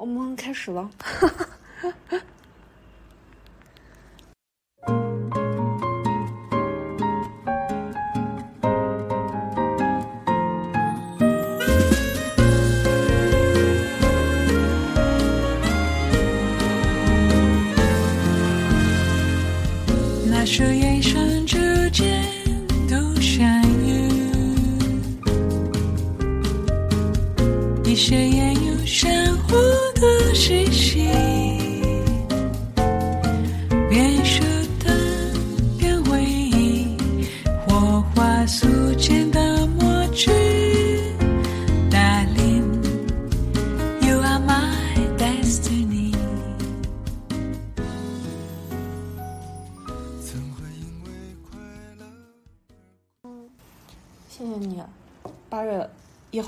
[0.00, 0.90] 我们开始了。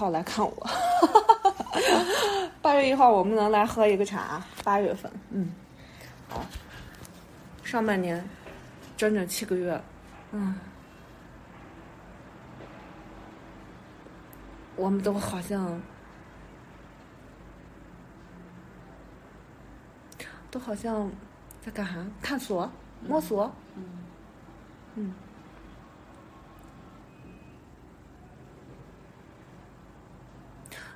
[0.03, 0.67] 号来看我。
[2.61, 4.45] 八月一号我们能来喝一个茶。
[4.65, 5.53] 八月份，嗯，
[6.29, 6.45] 好。
[7.63, 8.29] 上半年
[8.97, 9.81] 整整七个月，
[10.33, 10.57] 嗯，
[14.75, 15.81] 我们都好像
[20.51, 21.09] 都好像
[21.65, 21.95] 在干啥？
[22.21, 22.69] 探索、
[23.07, 23.85] 摸索，嗯
[24.97, 25.15] 嗯。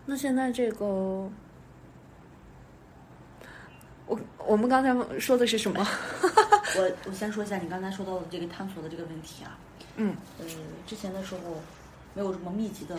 [0.06, 0.86] 那现在这个，
[4.06, 5.84] 我我们刚才说的是什么？
[6.78, 9.58] 我我先说一下你刚才说到的这个探索的这个问题啊，
[9.96, 10.16] 嗯。
[10.38, 10.46] 呃，
[10.86, 11.40] 之前的时候
[12.14, 12.96] 没有这么密集的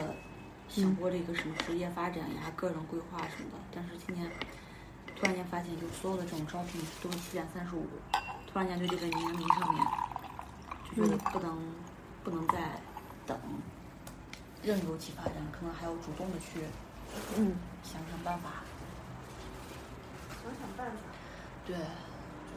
[0.67, 4.29] 想过这个什么职业发展呀、个人规划什么的，但是今年
[5.15, 7.85] 突然间发现，就所有的这种招聘都是七点三十五，
[8.51, 9.85] 突然间对这个年龄上面
[10.93, 11.57] 就觉得不能、
[12.23, 12.57] 不能再
[13.25, 13.37] 等，
[14.61, 16.59] 任由其发展，可能还要主动的去
[17.37, 18.49] 嗯，想想办法。
[20.43, 20.97] 想想办法，
[21.65, 21.81] 对，就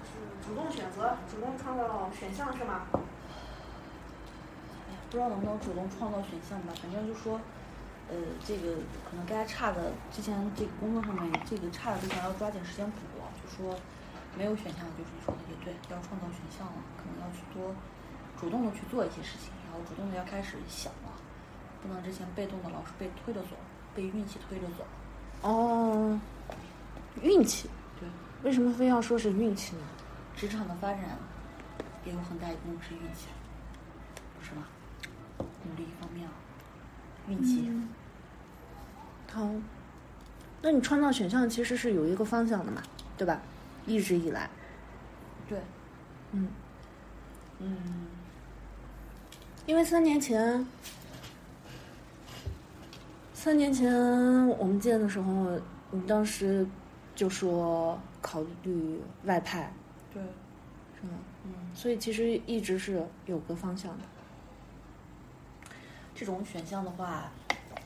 [0.06, 0.11] 是
[0.47, 2.86] 主动选择，主动创造选项是吗？
[2.94, 3.00] 哎
[4.94, 7.41] 呀，不知道能不能主动创造选项吧，反正就说，
[8.09, 8.15] 呃，
[8.47, 8.76] 这个
[9.10, 13.00] 可能该差的之前这个工作上面这个差的地方要抓紧时间补，
[13.42, 13.77] 就说
[14.38, 17.75] 没有选项，就是你说的也对，要创造选项了，可能要去多
[18.38, 21.10] 主动的去做一些事情，然后主动的要开始想了，
[21.82, 23.56] 不能之前被动的老是被推着走，
[23.95, 24.84] 被运气推着走。
[25.43, 26.19] 哦，
[27.23, 27.69] 运气，
[27.99, 28.09] 对，
[28.43, 29.83] 为什么非要说是运气呢？
[30.37, 31.19] 职场的发展
[32.05, 33.27] 也有很大一部分是运气，
[34.39, 34.67] 不是吗？
[35.39, 36.33] 努力一方面啊，
[37.28, 37.71] 运气。
[39.33, 39.49] 好，
[40.62, 42.83] 那你创造选项其实是有一个方向的嘛，
[43.17, 43.41] 对吧？
[43.87, 44.51] 一直以来，
[45.49, 45.59] 对，
[46.33, 46.49] 嗯，
[47.59, 48.07] 嗯，
[49.65, 50.67] 因为三年前，
[53.43, 53.91] 三年前
[54.59, 55.59] 我们见的时候，
[55.91, 56.67] 你当时
[57.15, 59.73] 就说考虑外派，
[60.12, 60.23] 对，
[61.01, 61.15] 是吗？
[61.45, 61.51] 嗯。
[61.75, 64.05] 所以其实一直是有个方向的。
[66.15, 67.33] 这种选项的话，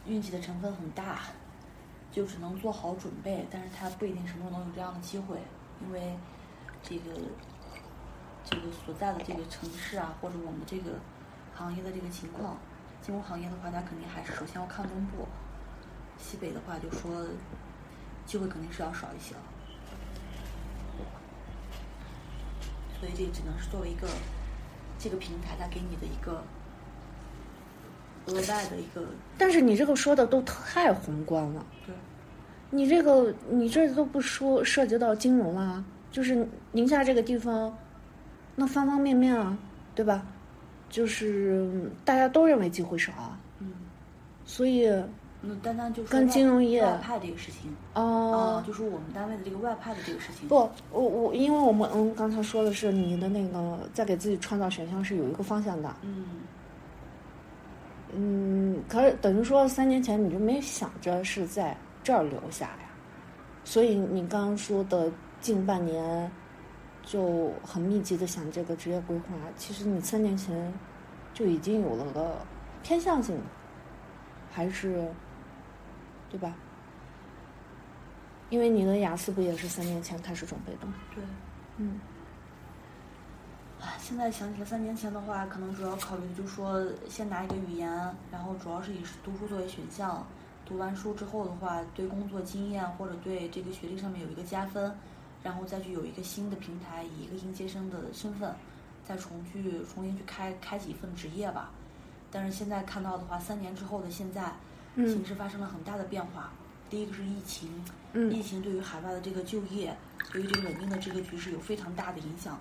[0.05, 1.21] 运气的成分很大，
[2.11, 5.37] 就只能做好准备，但是它不一定什么时候能有这样的机会，
[5.87, 6.17] 因为
[6.83, 7.13] 这个
[8.45, 10.91] 这个所在的这个城市啊，或者我们这个
[11.55, 12.57] 行业的这个情况，
[13.01, 15.29] 金融行业的话，它肯定还是首先要看东部，
[16.19, 17.27] 西北的话就说
[18.27, 19.41] 机会肯定是要少一些了，
[22.99, 24.09] 所以这只能是作为一个
[24.99, 26.43] 这个平台它给你的一个
[28.27, 31.95] 额外的一个但是你这个说的都太宏观了，对。
[32.71, 37.77] 你这个你这都不说涉及到金融啊，就是宁夏这个地方，
[38.57, 39.57] 那方方面面啊，
[39.95, 40.27] 对吧？
[40.89, 43.73] 就是嗯大家都认为机会少啊，嗯，
[44.45, 44.91] 所以
[45.47, 56.27] 那单单就是跟金融业外派这个事情，哦啊，，就是我们单位的这个外派的这个事情，不，我我因为我们嗯刚才说的是你的那个在给自己创造选项是有一个方向的，嗯，
[58.15, 62.89] 嗯，可是等于说三年前你就没想着是在这儿留下呀，
[63.65, 66.31] 所以你刚刚说的近半年
[67.03, 70.73] 就很密集的想这个职业规划，其实你三年前
[71.35, 72.37] 就已经有了个
[72.83, 73.39] 偏向性，
[74.51, 75.07] 还是
[76.35, 76.53] 对吧？
[78.51, 80.95] 因为你的雅思不也是三年前开始准备的吗？
[81.15, 81.23] 对。
[81.77, 82.01] 嗯
[83.81, 87.89] 啊，现在想起来三年前的话，可能主要考虑的就是说，先拿一个语言，
[88.33, 90.27] 然后主要是以读书作为选项。
[90.67, 94.93] 读完书之后的话，对工作经验或者对这个学历上面有一个加分，
[95.45, 98.53] 然后再去有一个新的平台，以一个应届生的身份，
[99.07, 101.71] 再重去重新去开开启一份职业吧。
[102.33, 104.57] 但是现在看到的话，三年之后的现在，嗯
[104.97, 106.53] 形势发生了很大的变化。
[106.91, 107.69] 第一个是疫情，
[108.13, 109.97] 嗯疫情对于海外的这个就业，
[110.33, 112.59] 对于这个稳定的这个局势有非常大的影响，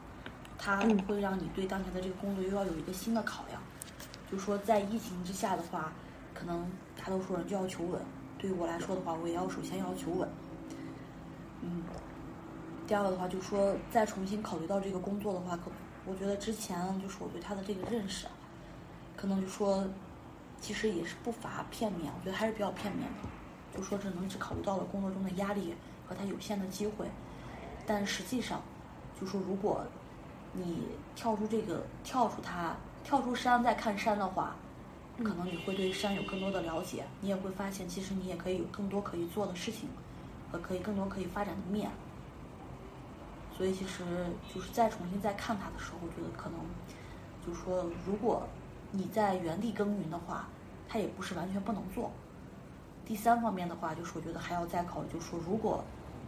[0.57, 3.61] 它嗯会让你对当前的这个工作又要有一个新的考量。
[4.31, 5.91] 就说，在疫情之下的话，
[6.33, 6.65] 可能
[6.97, 8.01] 大多数人就要求稳。
[8.39, 10.27] 对于我来说的话，我也要首先要求稳。
[11.61, 11.83] 嗯，
[12.87, 15.71] 第二个的话，就是说再重新考虑到这个工作的话，可
[16.05, 18.31] 我觉得之前就是我对他的这个认识啊，
[19.15, 19.87] 可能就说
[20.63, 23.77] 其实也是不乏片面，我觉得还是比较片面的。
[23.77, 25.75] 就说只能只考虑到了工作中的压力
[26.07, 27.05] 和他有限的机会，
[27.85, 28.61] 但实际上，
[29.19, 29.83] 就说如果
[30.53, 34.55] 你跳出这个跳出它跳出山再看山的话，
[35.17, 39.89] 可能你会对山有更多的了解，你也会发现其实你也可以有更多可以做的事情，
[40.49, 41.91] 和可以更多可以发展的面。
[43.57, 44.05] 所以其实
[44.55, 46.59] 就是再重新再看它的时候，我觉得可能
[47.45, 48.47] 就说，如果
[48.95, 50.47] 你在原地耕耘的话，
[50.87, 52.11] 它也不是完全不能做。
[53.05, 55.83] 第三方面的话，就是我觉得还要再考虑，就是说，如果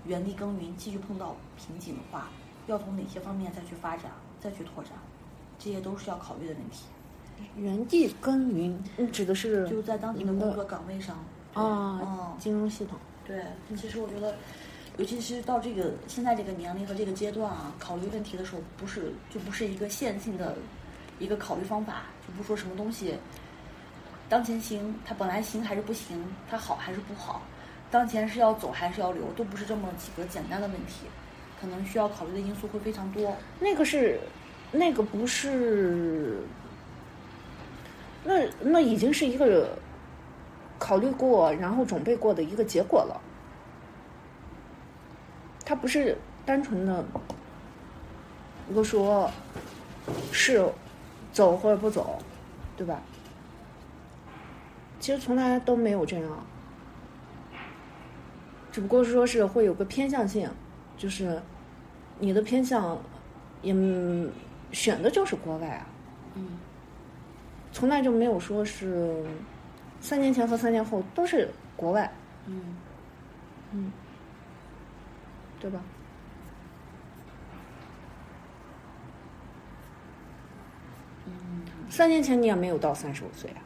[0.06, 2.30] 原地耕耘继续碰到瓶颈的话，
[2.66, 4.94] 要从哪些方面再去发展、再去拓展，
[5.60, 6.86] 这些都是要考虑的问题。
[7.56, 11.18] 原地耕耘，你指的是就是在当你的工作岗位上，
[11.54, 12.98] 对啊嗯，金融系统。
[13.26, 13.46] 对，
[13.78, 14.36] 其实我觉得，
[14.98, 20.56] 尤其是到这个现在这个年龄和这个阶段啊，考虑问题的时候，不是就不是一个线性的
[21.20, 23.18] 一个考虑方法，就不说什么东西
[24.28, 27.42] 当前行，它本来行还是不行，它好还是不好，
[27.92, 31.06] 当前是要走还是要留，都不是这么几个简单的问题，
[31.62, 33.36] 可能需要考虑的因素会非常多。
[33.60, 34.20] 那个是，
[34.72, 36.40] 那个不是，
[38.24, 39.78] 那那已经是一个
[40.80, 43.22] 考虑过，然后准备过的一个结果了。
[45.64, 47.06] 它不是单纯的，
[48.68, 49.30] 如果说
[50.32, 50.68] 是
[51.36, 52.18] 走或者不走，
[52.78, 53.02] 对吧？
[55.02, 56.46] 其实从来都没有这样，
[58.72, 60.50] 只不过是说是会有个偏向性，
[60.98, 61.42] 就是
[62.20, 62.98] 你的偏向
[63.62, 64.32] 也嗯
[64.72, 65.86] 选的就是国外啊，
[66.36, 66.58] 嗯
[67.74, 69.26] 从来就没有说是
[70.00, 72.10] 三年前和三年后都是国外，
[72.46, 72.78] 嗯
[73.74, 73.92] 嗯，
[75.60, 75.82] 对吧？
[81.96, 83.64] 三年前你也没有到三十五岁啊，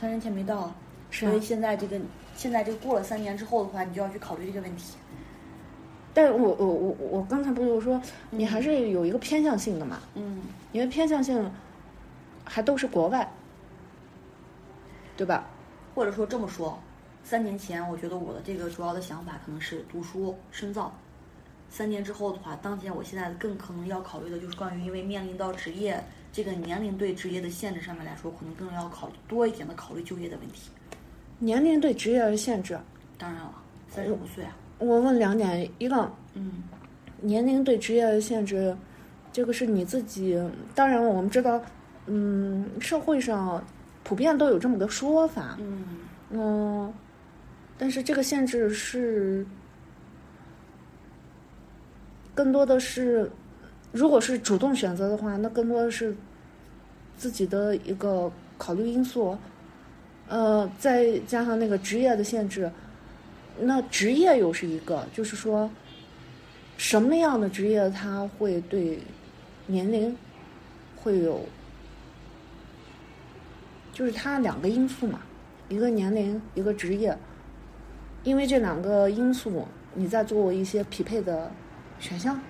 [0.00, 0.74] 三年前没到，
[1.12, 1.96] 是啊所以现在这个
[2.34, 4.96] 现在这个过了三年之后的话，你就要去考虑这个问题。
[6.12, 10.00] 但我我我我刚才不是说你还是有一个偏向性的嘛？
[10.16, 10.42] 嗯
[10.72, 11.48] 因为偏向性
[12.44, 13.32] 还都是国外，
[15.16, 15.46] 对吧？
[15.94, 16.80] 或者说这么说，
[17.22, 20.92] 三年前我觉得我的这个主要的想法可能是读书深造。
[21.70, 26.02] 三年之后的话，当前我现在更可能要考虑的就是关于，因为面临到职业
[26.32, 30.70] 这个年龄对职业的限制上面来说，可能更要考虑多一点的考虑就业的问题。
[31.38, 32.78] 年龄对职业的限制，
[33.18, 33.52] 当然了，
[33.90, 36.62] 三十五岁啊，我问两点，一个嗯
[37.20, 38.74] 年龄对职业的限制，
[39.30, 40.40] 这个是你自己。
[40.74, 41.60] 当然，我们知道，
[42.06, 43.62] 嗯，社会上
[44.02, 45.84] 普遍都有这么个说法，嗯
[46.30, 46.94] 嗯，
[47.76, 49.46] 但是这个限制是
[52.34, 53.30] 更多的是，
[53.92, 56.16] 如果是主动选择的话，那更多的是
[57.16, 59.36] 自己的一个考虑因素，
[60.28, 62.72] 呃，再加上那个职业的限制，
[63.60, 65.70] 那职业又是一个，就是说，
[66.78, 68.98] 什么样的职业它会对
[69.66, 70.16] 年龄
[70.96, 71.44] 会有，
[73.92, 75.20] 就是它两个因素嘛，
[75.68, 77.16] 一个年龄，一个职业，
[78.24, 81.52] 因为这两个因素，你在做一些匹配的
[82.00, 82.40] 选项。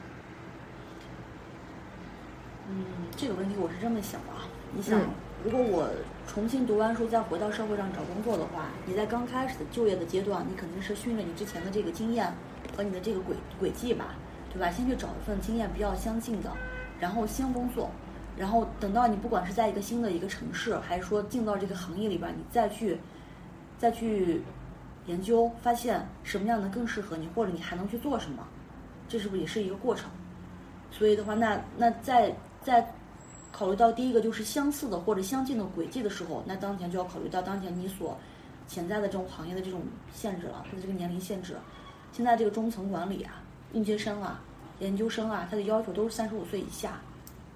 [2.75, 2.85] 嗯，
[3.23, 4.43] 这个问题我是这么想的啊。
[4.75, 5.07] 你想嗯，
[5.45, 5.89] 如果我
[6.27, 12.35] 重新读完书再回到社会上找工作的话，你在刚开始的就业的阶段，你肯定是训练你之前的这个经验
[12.77, 14.17] 和你的这个轨轨迹吧，
[14.53, 14.69] 对吧？
[14.73, 16.51] 先去找一份经验比较相近的，
[16.99, 17.89] 然后先工作，
[18.37, 22.99] 然后等到你不管是在一个新的一个城市，还是说进到这个行业里边，你再去
[23.79, 24.43] 再去
[25.07, 28.45] 研究，发现什么样的更适合你，或者你还能去做什么，
[29.07, 30.11] 这是不是也是一个过程？
[30.91, 32.93] 所以的话，那那在在
[33.53, 38.19] 考虑到第一个就是相似的或者相近的轨迹的时候，那当前就要考虑到当前你所
[38.67, 39.83] 潜在的这种行业的这种
[40.15, 41.55] 限制了，它的这个年龄限制。
[42.13, 43.43] 现在这个中层管理啊、
[43.73, 44.41] 应届生啊、
[44.81, 47.01] 研究生啊，他的要求都是三十五岁以下，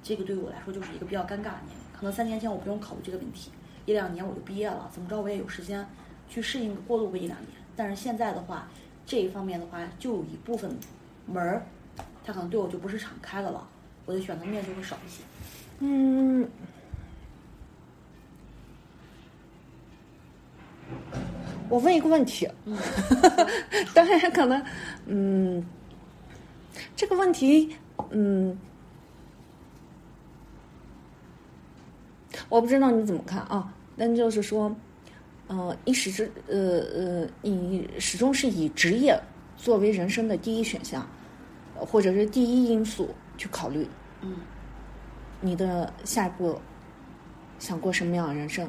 [0.02, 1.98] 这个对于我来说就是一个比较尴尬的年龄。
[1.98, 3.50] 可能三年前我不用考虑这个问题，
[3.86, 5.86] 一两年我就毕业了，怎么着我也有时间
[6.28, 7.50] 去适应过渡个一两年。
[7.74, 8.68] 但是现在的话，
[9.06, 10.70] 这一方面的话，就有一部分
[11.26, 11.66] 门儿，
[12.24, 13.66] 它可能对我就不是敞开的了，
[14.04, 15.22] 我的选择面就会少一些。
[15.78, 16.48] 嗯，
[21.68, 22.76] 我问一个问题，嗯，
[23.92, 24.64] 当然可能，
[25.06, 25.64] 嗯，
[26.96, 27.76] 这个问题，
[28.10, 28.56] 嗯，
[32.48, 34.74] 我不知道你怎么看啊，但就是说，
[35.48, 39.18] 呃，你始终，呃呃，你始终是以职业
[39.56, 41.06] 作为人生的第一选项，
[41.78, 43.86] 呃或者是第一因素去考虑。
[44.22, 44.36] 嗯
[45.40, 46.60] 你的下一步
[47.58, 48.68] 想过什么样的人生，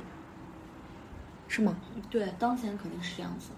[1.47, 1.77] 是吗？
[2.09, 3.49] 对，当前肯定是这样子。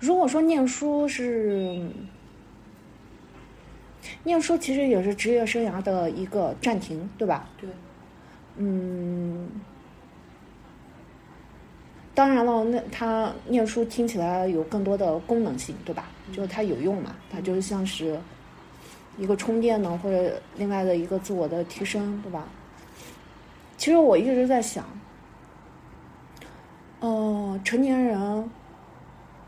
[0.00, 1.80] 如果说念书是
[4.22, 7.48] 念书，其实也是职业生涯的一个暂停，对吧？
[7.56, 7.70] 对，
[8.56, 9.48] 嗯，
[12.14, 16.06] 当然了，那他念书听起来有更多的功能性，对吧？
[16.32, 18.18] 就是它有用嘛，它就像是
[19.18, 22.46] 一个充电呢，或者另外的一个自我的提升，对吧？
[23.76, 24.84] 其实我一直在想，
[27.00, 28.48] 呃，成年人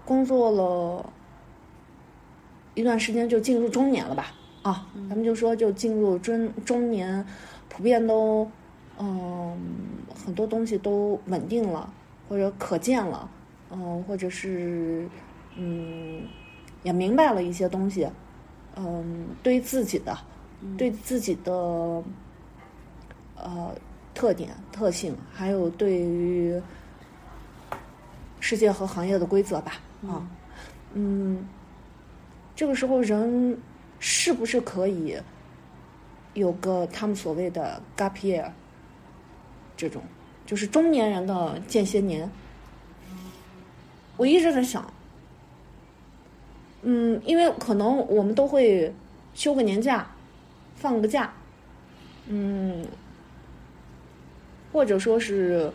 [0.05, 1.13] 工作了
[2.75, 4.33] 一段时间就进入中年了吧？
[4.63, 7.25] 啊，咱们就说就进入中中年，
[7.69, 8.51] 普遍都
[8.99, 9.57] 嗯、
[10.25, 11.93] 很多东西都稳定了，
[12.29, 13.29] 或者可见了，
[13.71, 15.09] 嗯、或者是
[15.57, 16.23] 嗯
[16.83, 18.09] 也明白了一些东西，
[18.77, 20.17] 嗯，对自己的，
[20.77, 21.53] 对自己的
[23.37, 23.75] 呃
[24.15, 26.61] 特点特性，还有对于
[28.41, 29.73] 世界和行业的规则吧，
[30.07, 30.27] 啊，
[30.95, 31.47] 嗯，
[32.55, 33.59] 这个时候人
[33.99, 35.17] 是不是可以
[36.35, 38.51] 有个他们所谓的 gap year
[39.77, 40.03] 这种，
[40.47, 42.31] 就是中年人的间歇年？
[44.17, 44.91] 我一直在想，
[46.83, 48.95] 嗯，因为可能我们都会
[49.35, 50.09] 休个年假，
[50.77, 51.31] 放个假，
[52.29, 52.87] 嗯，
[54.73, 55.71] 或者说是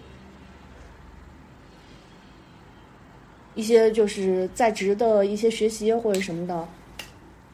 [3.54, 6.68] 一些就是在职的一些学习或者什么的，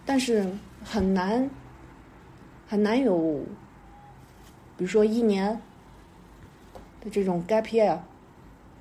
[0.06, 0.48] 但是
[0.86, 1.50] 很难
[2.66, 3.42] 很难有，
[4.78, 5.60] 比如说一年
[7.12, 7.98] 这种 gap year，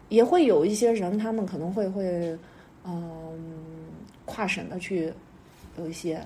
[0.08, 2.38] 也会有一些人他们可能会会
[2.84, 3.38] 嗯、
[4.24, 5.12] 跨省的去
[5.76, 6.22] 有一些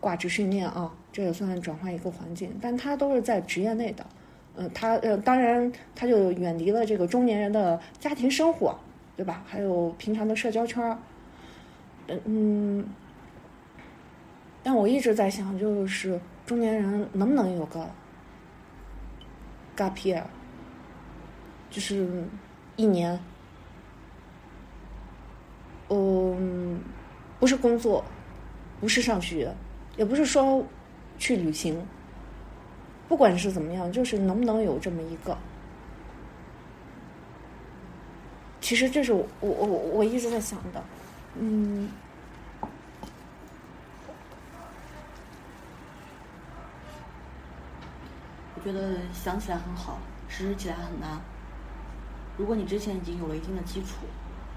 [0.00, 4.04] 挂职训练啊，这也算转换一个环境，但他都是在职业内的。
[4.54, 8.78] 呃，他呃，当然他就远离了这个中年人的家庭生活，
[9.16, 9.42] 对吧？
[9.46, 10.98] 还有平常的社交圈儿。
[12.08, 12.84] 呃嗯，
[14.62, 17.88] 但我一直在想，就是中年人能不能有个
[19.74, 20.22] gap year，
[21.72, 22.22] 就是
[22.76, 23.18] 一年，
[25.88, 26.78] 嗯，
[27.40, 28.04] 不是工作，
[28.78, 29.50] 不是上学，
[29.96, 30.62] 也不是说
[31.18, 31.82] 去旅行，
[33.08, 35.36] 不管是怎么样，就是能不能有这么一个。
[38.60, 40.84] 其实这是我我我我一直在想的，
[41.36, 41.88] 嗯，
[48.54, 49.98] 我觉得想起来很好，
[50.28, 51.18] 实施起来很难。
[52.42, 53.98] 如果你之前已经有了一定的基础，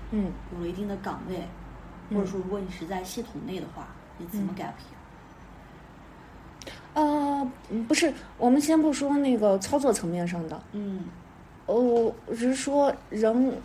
[0.09, 0.31] 嗯。
[0.55, 1.43] 有了一定的岗位，
[2.09, 4.97] 或者说如果你是在系统内的话，你怎么 gap year？
[6.95, 11.05] 呃，嗯不是，我们先不说那个操作层面上的，嗯。
[11.67, 11.75] 哦，
[12.25, 13.55] 我只是说人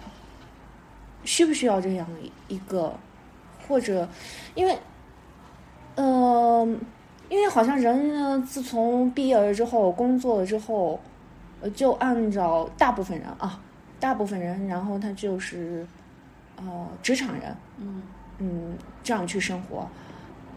[1.24, 2.06] 需不需要这样
[2.48, 2.92] 一个，
[3.66, 4.06] 或者
[4.54, 4.78] 因为，
[5.94, 6.68] 呃，
[7.30, 11.00] 因为好像人呢，自从毕业了之后，工作了之后，
[11.62, 13.58] 呃，就按照大部分人啊，
[14.00, 15.86] 大部分人，然后他就是
[16.56, 18.02] 呃职场人，嗯。
[18.42, 19.86] 嗯，这样去生活，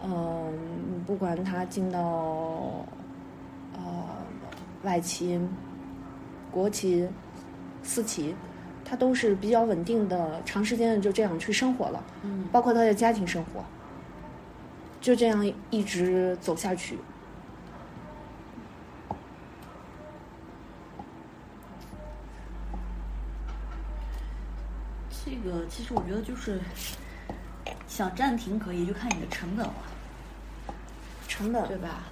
[0.02, 0.50] 嗯，
[1.06, 2.00] 不管他进到
[3.74, 3.82] 呃
[4.84, 5.38] 外企、
[6.50, 7.06] 国企、
[7.82, 8.34] 私企，
[8.86, 12.48] 他都是比较稳定的，长时间的就这样去生活了，嗯。
[12.50, 13.62] 包括他的家庭生活，
[14.98, 16.98] 就这样一直走下去。
[25.64, 26.60] 这个其实我觉得就是
[27.88, 29.74] 想暂停可以，就看你的成本了，
[31.26, 32.04] 成本对吧？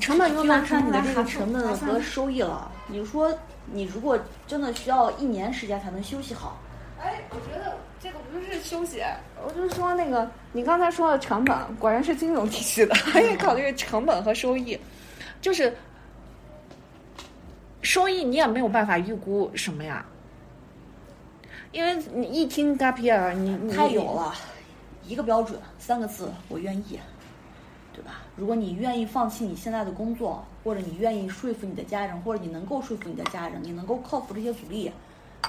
[0.00, 2.70] 成本就看你的这个成本和收益了。
[2.86, 6.58] 你说你如果真的需要一年时间才能休息好，
[7.00, 9.02] 哎，我觉得这个不是休息，
[9.44, 14.78] 我就是说那个你刚才说的成本，果然是金融体系的，还得考虑成本和收益，
[15.42, 15.76] 就是
[17.82, 20.04] 收益你也没有办法预估什么呀，
[21.72, 24.34] 因为你一听 gap year，你你太有了，
[25.06, 26.98] 一个标准，三个字，我愿意。
[27.92, 28.22] 对吧？
[28.36, 34.90] 如果你愿意放弃你现在的工作，或者你愿意说服你的家人，或者你能够说服你的家人，你能够克服这些阻力，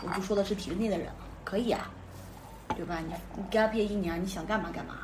[0.04, 1.08] 我就说的是体制内的人，
[1.46, 1.90] 可以啊，
[2.76, 3.00] 对吧？
[3.08, 4.98] 你你 gap year 一年，你想干嘛干嘛。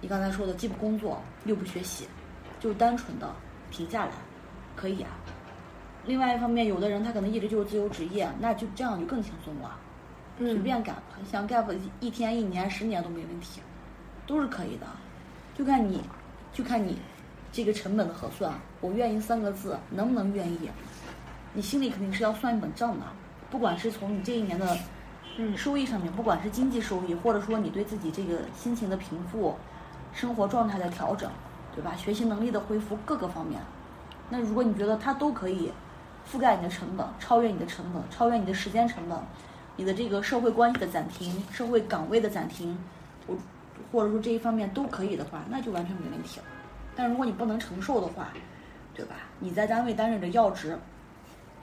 [0.00, 2.06] 你刚才说的既不工作又不学习，
[2.60, 3.32] 就单纯的
[3.70, 4.10] 停下来，
[4.76, 5.10] 可以啊。
[6.04, 9.78] 另外一方面，有的人他可能一直就是自由职业，那就这样就更轻松了，
[10.46, 10.96] 随便干，
[11.30, 13.60] 想 gap 一天、一年、十年都没问题，
[14.26, 14.86] 都是可以的，
[15.56, 16.02] 就看你，
[16.52, 16.98] 就看你
[17.50, 18.52] 这个成本的核算。
[18.80, 20.70] 我愿意三个字，能不能愿意？
[21.54, 23.04] 你心里肯定是要算一本账的，
[23.50, 24.76] 不管是从你这一年的
[25.36, 29.54] 嗯收益上面，不管是经济收益，或者说你对自己这个心情的平复、
[30.12, 31.30] 生活状态的调整，
[31.74, 31.94] 对吧？
[31.96, 33.60] 学习能力的恢复各个方面，
[34.30, 35.70] 那如果你觉得它都可以
[36.30, 39.18] 覆盖你的成本，超越你的成本，超越你的时间成本，
[39.76, 42.76] 你的这个社会关系的暂停、社会岗位的暂停，
[43.26, 43.36] 我
[43.90, 46.46] 或者说这一方面都可以的话，那就完全没问题了。
[46.94, 48.28] 但如果你不能承受的话，
[48.94, 49.16] 对吧？
[49.38, 50.78] 你在单位担任着要职，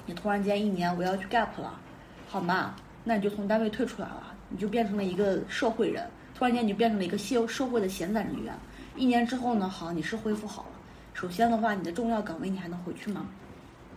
[0.05, 1.79] 你突然间一年我要去 gap 了，
[2.27, 2.73] 好吗？
[3.03, 8.53] 那你就从单位退出来了，你就变成了一个社会人，突然间你就变成了一个社社会的闲散人员。
[8.95, 10.69] 一年之后呢，好，你是恢复好了。
[11.13, 13.27] 首先的话，你的重要岗位你还能回去吗？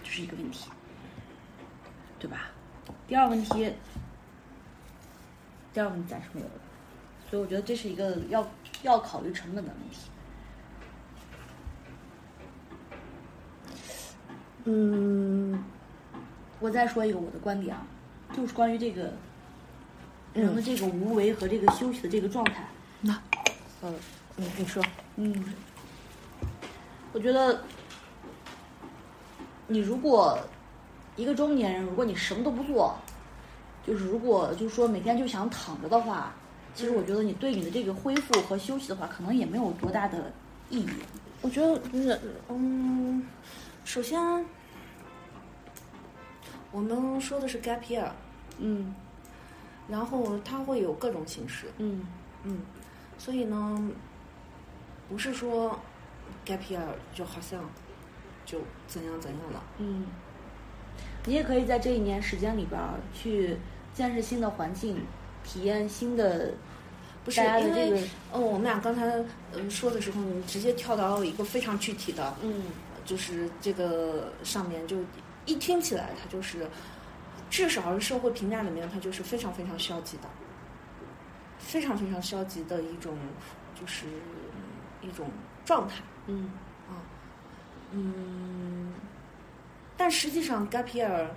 [0.05, 0.71] 这是一个问题，
[2.19, 2.52] 对吧？
[3.13, 3.71] 第二个问题，
[5.75, 6.53] 第二个问题暂时没有了，
[7.29, 8.51] 所以我觉得这是一个要
[8.85, 9.99] 要考虑成本的问题。
[14.65, 15.63] 嗯。
[16.59, 17.87] 我再说一个我的观点啊，
[18.35, 19.13] 就是关于这个
[20.33, 22.67] 人的这个无为和这个休息的这个状态。
[23.03, 23.13] 那
[23.83, 23.93] 呃
[24.37, 24.83] 你你说。
[25.17, 25.53] 嗯，
[27.13, 27.63] 我觉得
[29.67, 30.39] 你如果
[31.17, 32.97] 一个中年人，如果你什么都不做，
[33.87, 36.33] 就是如果就是说每天就想躺着的话，
[36.75, 40.33] 其实我觉得你对你的这个恢复和休息的话，可能也没有多大的
[40.71, 40.89] 意义。
[41.41, 43.27] 我觉得嗯嗯，
[43.85, 44.21] 首先
[46.71, 48.09] 我们说的是 gap year，
[48.59, 48.95] 嗯。
[49.89, 52.07] 然后它会有各种形式，嗯。
[52.45, 52.59] 嗯，
[53.19, 53.91] 所以呢，
[55.09, 55.79] 不是说
[56.47, 56.81] gap year
[57.13, 57.61] 就好像
[58.47, 60.07] 就怎样怎样了，嗯，
[61.25, 63.57] 你也可以在这一年时间里边儿去
[63.95, 65.05] 见识新的环境，
[65.45, 66.53] 体验新的
[67.25, 68.01] 不是因为这个
[68.33, 72.63] 呃，我们俩刚才嗯说的时候，你直接跳到一个非常具体的，嗯。
[73.05, 74.99] 就是这个上面就
[75.45, 76.69] 一听起来，它就是
[77.51, 80.23] 至少是社会评价里面，它就是非常非常消极的，
[81.59, 83.19] 非常非常消极的一种
[83.75, 84.07] 就是
[85.01, 85.29] 一种
[85.65, 85.97] 状态。
[86.29, 86.53] 嗯。
[86.89, 87.03] 啊，
[87.91, 88.82] 嗯，
[90.03, 91.29] 但实际上 gap year，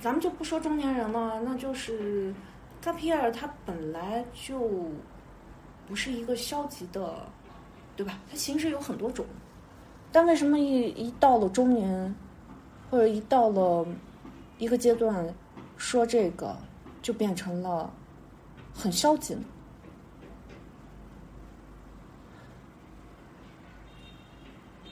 [0.00, 2.32] 咱们就不说中年人了，那就是
[2.80, 4.70] gap year 它本来就
[5.88, 7.26] 不是一个消极的，
[7.96, 8.20] 对吧？
[8.30, 9.26] 它形式有很多种。
[10.12, 12.14] 但为什么一一到了中年，
[12.88, 13.84] 或者一到了
[14.58, 15.34] 一个阶段，
[15.76, 16.56] 说这个
[17.02, 17.92] 就变成了
[18.72, 19.42] 很消极呢？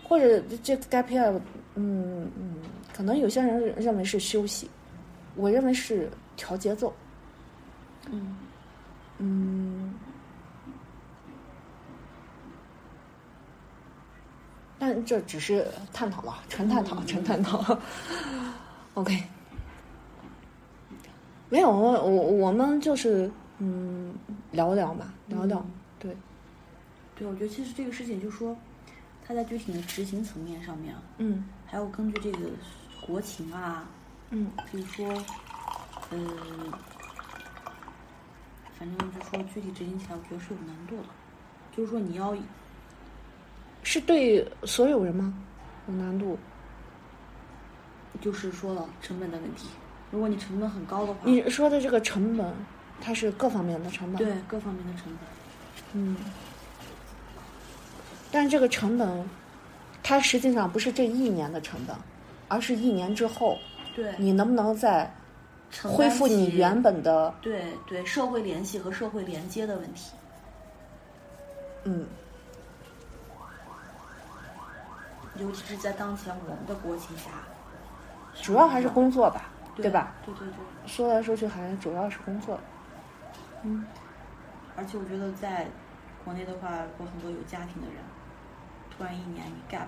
[0.02, 1.40] 或者这个 gap year，
[1.74, 2.56] 嗯嗯，
[2.94, 4.70] 可能有些人认为是休息，
[5.36, 6.94] 我认为是调节奏。
[8.10, 8.36] 嗯
[9.18, 9.94] 嗯，
[14.78, 17.78] 但这只是探讨了，纯探讨，纯探讨。
[18.94, 19.22] OK，
[21.48, 24.14] 没有，我我我们就是嗯
[24.52, 25.58] 聊聊嘛，聊聊。
[25.58, 26.16] 嗯对，
[27.16, 28.56] 对，我觉得其实这个事情就是说，
[29.26, 32.48] 它在具体的执行层面上面，嗯还有根据这个
[33.00, 33.84] 国情啊，
[34.30, 35.24] 嗯就是说，
[36.10, 36.28] 嗯、
[38.78, 41.08] 反正就是说具体执行起来，我觉得是有难度的。
[41.76, 42.36] 就是说你要
[43.82, 45.34] 是对所有人吗？
[45.88, 46.38] 有难度？
[48.20, 49.66] 就是说了成本的问题，
[50.12, 52.54] 如果你成本很高的话，你说的这个成本，
[53.00, 54.16] 它是各方面的成本。
[54.24, 55.18] 对各方面的成本，
[55.94, 56.16] 嗯，
[58.30, 59.28] 但这个成本，
[60.04, 61.96] 它实际上不是这一年的成本，
[62.46, 63.58] 而是一年之后，
[63.96, 65.10] 对你能不能在
[65.82, 70.12] 恢复你原本的对对社会联系和社会连接的问题。
[71.84, 72.06] 嗯
[75.36, 77.30] 尤其是在当前我们的国情下，
[78.40, 80.14] 主要还是工作吧，对吧？？
[80.24, 80.54] 对对对。
[80.86, 82.60] 说来说去还是主要是工作。
[83.62, 83.84] 嗯
[84.76, 85.66] 而且我觉得在
[86.24, 87.96] 国内的话，有很多有家庭的人，
[88.96, 89.86] 突然一年你 gap，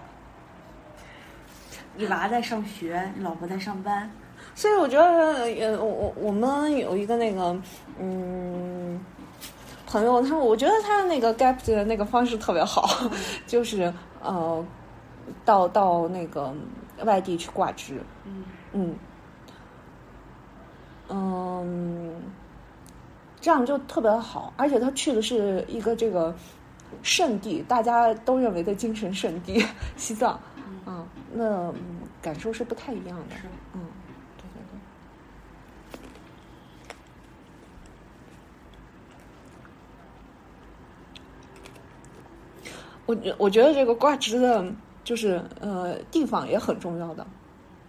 [1.95, 4.11] 你娃在上学，你老婆在上班，
[4.55, 7.57] 所以我觉得，呃，我我我们有一个那个，
[7.99, 9.01] 嗯，
[9.87, 12.89] 朋友，他我觉得他的那个 gap 的那个方式特别好，
[13.47, 13.93] 就是
[14.23, 14.65] 呃，
[15.45, 16.53] 到到那个
[17.05, 18.45] 外地去挂职，嗯。
[18.73, 18.95] 嗯，
[21.09, 22.15] 嗯，
[23.41, 26.35] 这样就特别好，而且他去的是一个这个
[27.03, 29.65] 圣地，大家都认为的精神圣地——
[29.97, 30.39] 西藏，
[30.87, 33.43] 嗯，啊，那嗯感受是不太一样的，是。
[33.75, 33.81] 嗯，
[34.37, 34.81] 对对对。
[43.07, 44.65] 我觉我觉得这个挂职的，
[45.05, 47.27] 就是呃地方也很重要的，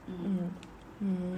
[0.08, 0.52] 嗯。
[1.00, 1.38] 嗯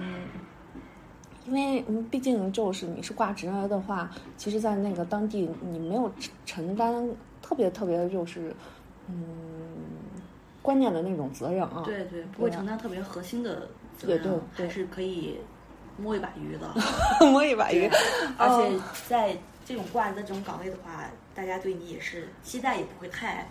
[1.46, 7.06] 因为嗯毕竟就是你是挂职了的话，其实，在那个当地你没有承承担
[7.50, 8.54] 特别特别就是
[9.08, 9.14] 嗯
[10.62, 13.66] 观念的那种责任啊，对对，不会承担特别核心的
[13.98, 15.36] 责任，对对还是可以
[15.98, 16.72] 摸一把鱼的。
[17.32, 17.90] 摸一把鱼，
[18.38, 23.44] 而且哦在这种挂在这种岗位的话，大家对你也是期待也不会太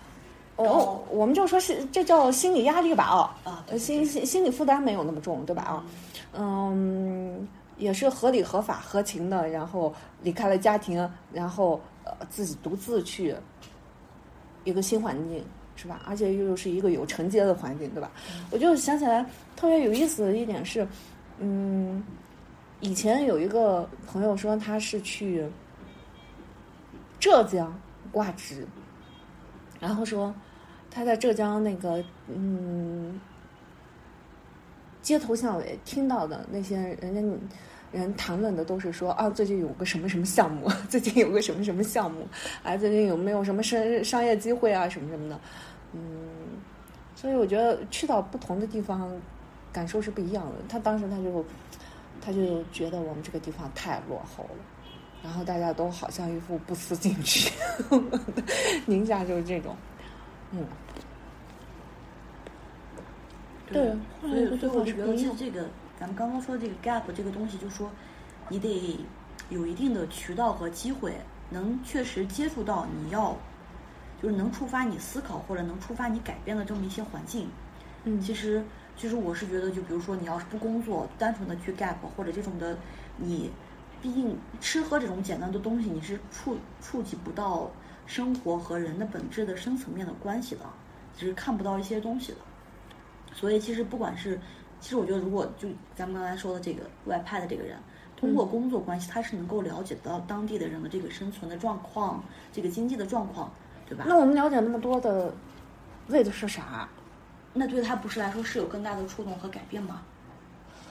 [0.55, 3.09] 哦，我们就说是这叫心理压力吧，
[3.43, 5.63] 哦，啊，心心心理负担没有那么重，对吧？
[5.63, 5.83] 啊，
[6.33, 7.45] 嗯，
[7.77, 13.35] 也是合理、合法、合情的，然后离开了家庭，然后呃自己独自去
[14.69, 15.43] 一个新环境，
[15.75, 16.01] 是吧？
[16.05, 18.12] 而且又是一个有承接的环境，对吧？
[18.51, 20.88] 我就想起来特别有意思的一点是，
[21.39, 22.03] 嗯，
[22.79, 25.45] 以前有一个朋友说他是去
[27.19, 27.73] 浙江
[28.12, 28.67] 挂职，
[29.79, 30.34] 然后说
[30.91, 33.19] 他在浙江那个嗯
[35.01, 37.21] 街头巷尾听到的那些人家
[37.91, 42.28] 人谈论的都是说啊，最近有个什么什么项目， 最近有个什么什么项目，
[42.63, 45.39] 啊，最近有没有什么商商业机会啊，什么什么的，
[45.93, 45.99] 嗯，
[47.15, 49.12] 所以我觉得去到不同的地方，
[49.73, 50.54] 感受是不一样的。
[50.67, 51.45] 他当时他就
[52.21, 54.60] 他就觉得我们这个地方太落后了。
[55.21, 57.52] 然后大家都好像一副不思进取，
[58.88, 59.75] 宁夏就是这种，
[60.52, 60.65] 嗯，
[63.69, 65.67] 对所以所以我就觉得，其实这个
[65.99, 67.91] 咱们刚刚说的这个 gap 这个东西，就说
[68.47, 68.97] 你得
[69.49, 71.13] 有一定的渠道和机会，
[71.49, 73.35] 能确实接触到你要，
[74.23, 77.49] 就是能触发你思考或者能触发你改变的这么一些环境。
[78.05, 78.63] 嗯其实，
[78.95, 82.77] 其实我是觉得，就比如说你要是不工作，单纯的去 gap 或者这种的，
[83.17, 83.51] 你
[84.01, 87.69] 毕竟吃喝这种简单的东西，你是触触及不到
[88.05, 90.62] 生活和人的本质的深层面的关系的，
[91.17, 92.38] 只是看不到一些东西的。
[93.33, 94.39] 所以其实不管是，
[94.79, 97.77] 其实我觉得如果就咱们刚才说的这个外派的这个人，
[98.15, 103.51] 通过工作关系，他是能够了解到当地的人的这个生存的状况，这个经济的状况，
[103.87, 104.05] 对吧？
[104.07, 105.33] 那我们了解那么多的，
[106.07, 106.87] 为的是啥？
[107.53, 110.01] 那对他不是来说是有更大的触动和改变吗？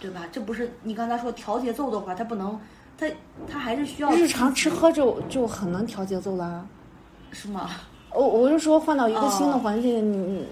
[0.00, 0.26] 对吧？
[0.30, 2.58] 这不是你刚才说调节奏的话，他不能，
[2.96, 3.06] 他
[3.48, 6.66] 他还是需要日常吃喝就就很能调节奏啦。
[7.30, 7.70] 是吗？
[8.10, 10.46] 我我就说换到一个新的哦环境，你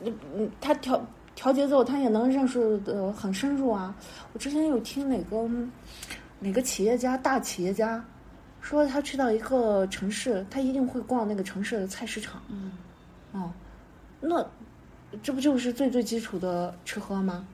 [0.00, 0.98] 你你他调
[1.36, 3.94] 调节奏，他也能认识的很深入啊。
[4.32, 5.48] 我之前有听哪个
[6.40, 8.04] 哪个企业家大企业家
[8.60, 12.42] 说，他去到一个城市，他一定会逛那个城市的菜市场。
[12.48, 12.72] 嗯，
[13.32, 13.52] 哦，
[14.20, 14.44] 那
[15.22, 17.46] 这不就是最最基础的吃喝吗？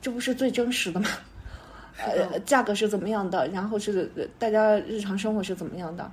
[0.00, 1.08] 这不是最真实的吗？
[1.98, 3.46] 呃，价格是怎么样的？
[3.48, 6.10] 然后是呃大家日常生活是怎么样的？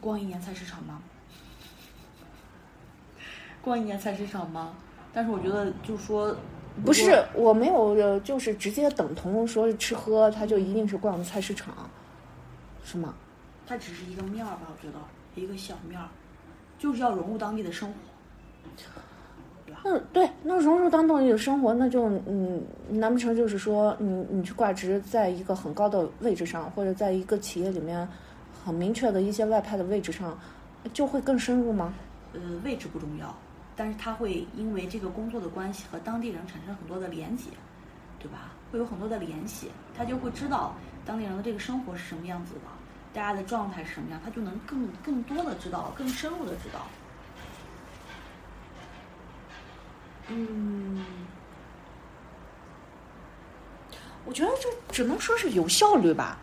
[0.00, 1.00] 逛一年菜市场吗？
[3.62, 4.74] 逛一年菜市场吗？
[5.14, 6.36] 但是我觉得，就说，
[6.84, 11.88] 不是，我没有，呃就是直接等同说是吃喝，它就一定是逛菜市场，
[12.84, 13.14] 是吗？
[13.66, 14.98] 它只是一个面儿吧，我觉得
[15.40, 16.08] 一个小面儿，
[16.78, 17.94] 就是要融入当地的生活。
[19.84, 28.06] 那对，那融入当地的生活，那就嗯，难不成就是说，你你去挂职在一个很高的位置上，或者在一个企业里面
[28.64, 30.38] 很明确的一些外派的位置上，
[30.92, 31.94] 就会更深入吗？
[32.32, 33.34] 呃，位置不重要，
[33.76, 37.44] 但是他会因为这个工作的关系和当地人产生很多的连接，
[38.18, 38.52] 对吧？
[38.70, 40.74] 会有很多的联系，他就会知道
[41.06, 42.60] 当地人的这个生活是什么样子的，
[43.12, 46.80] 大家的状态是什么样，他就能更更多的知道，更深入的知道。
[50.28, 51.04] 嗯，
[54.24, 56.38] 我觉得这只能说是有效率吧，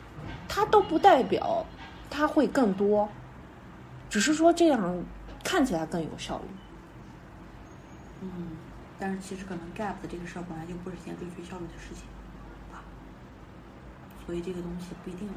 [0.48, 1.66] 它都不代表
[2.10, 3.10] 它会更多，
[4.10, 5.04] 只是说这样
[5.44, 6.46] 看起来更有效率。
[8.22, 8.30] 嗯，
[9.00, 12.04] 但是其实可能 gap 的这个事儿本来就不是一件追求效率的事情，
[12.72, 12.80] 啊，
[14.26, 15.34] 所以这个东西不一定了。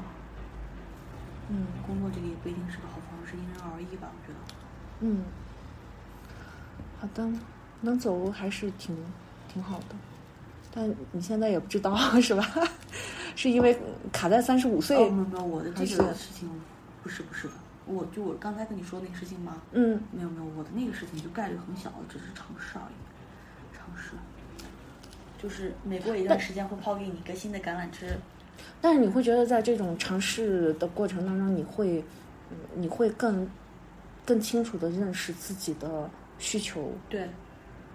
[1.49, 4.39] 嗯工作这个也不一定是个好方式，因人而异吧，我觉得。
[5.01, 5.23] 嗯，
[6.99, 7.27] 好的，
[7.81, 8.95] 能走还是挺
[9.51, 9.95] 挺好的，
[10.73, 12.43] 但你现在也不知道是吧？
[13.35, 13.77] 是因为
[14.11, 16.49] 卡在三十五岁哦，没有没有，我的这个事情
[17.03, 17.53] 不是不是的，
[17.87, 19.61] 我就我刚才跟你说那个事情吗？
[19.71, 24.11] 嗯没有没有，我的那个事情就概率很小，只是尝试而已，尝试。
[25.37, 28.17] 就是每过一段时间会抛给你一个新的橄榄枝，
[28.81, 32.03] 但是你会觉得在这种尝试的过程当中，你会，
[32.49, 33.47] 嗯你会更
[34.25, 37.29] 更清楚的认识自己的需求，对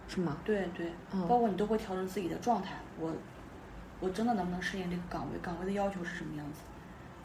[0.08, 0.36] 是吗？
[0.44, 2.76] 对对，嗯包括你都会调整自己的状态。
[3.00, 3.12] 我
[3.98, 5.38] 我真的能不能适应这个岗位？
[5.42, 6.60] 岗位的要求是什么样子？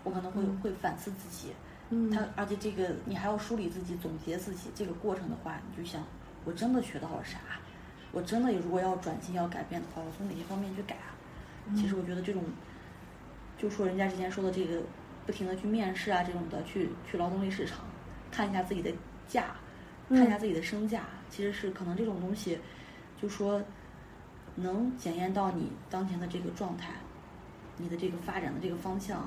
[0.03, 1.51] 我可能会、会反思自己。
[1.89, 6.03] 嗯他而且这个你还要梳理自己、总结自己这个过程的话，你就想，
[6.43, 7.37] 我真的学到了啥？
[8.11, 11.13] 我真的如果要转型、要改变的话，我从哪些方面去改啊？
[11.75, 12.43] 其实我觉得这种，
[13.57, 14.81] 就说人家之前说的这个，
[15.25, 17.79] 不停的去面试啊，这种的，去去劳动力市场
[18.31, 18.91] 看一下自己的
[19.27, 19.55] 价，
[20.09, 22.57] 看一下自己的身价，其实是可能这种东西，
[23.21, 23.61] 就说
[24.55, 26.93] 能检验到你当前的这个状态，
[27.77, 29.23] 你的这个发展的这个方向，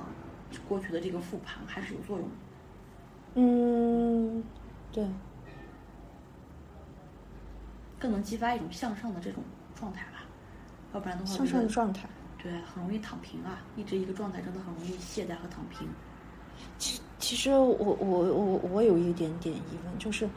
[0.67, 2.35] 过去的这个复盘还是有作用的。
[3.41, 4.43] 嗯，
[4.91, 5.07] 对，
[7.97, 9.45] 更能激发一种向上的这种
[9.79, 10.25] 状态吧，
[10.93, 12.09] 要不然的话，向上的状态。
[12.43, 15.87] 对，很容易躺平啊，一直一个状态真的很容易懈怠和躺平。
[16.79, 20.29] 其其实我我我我有一点点疑问，就是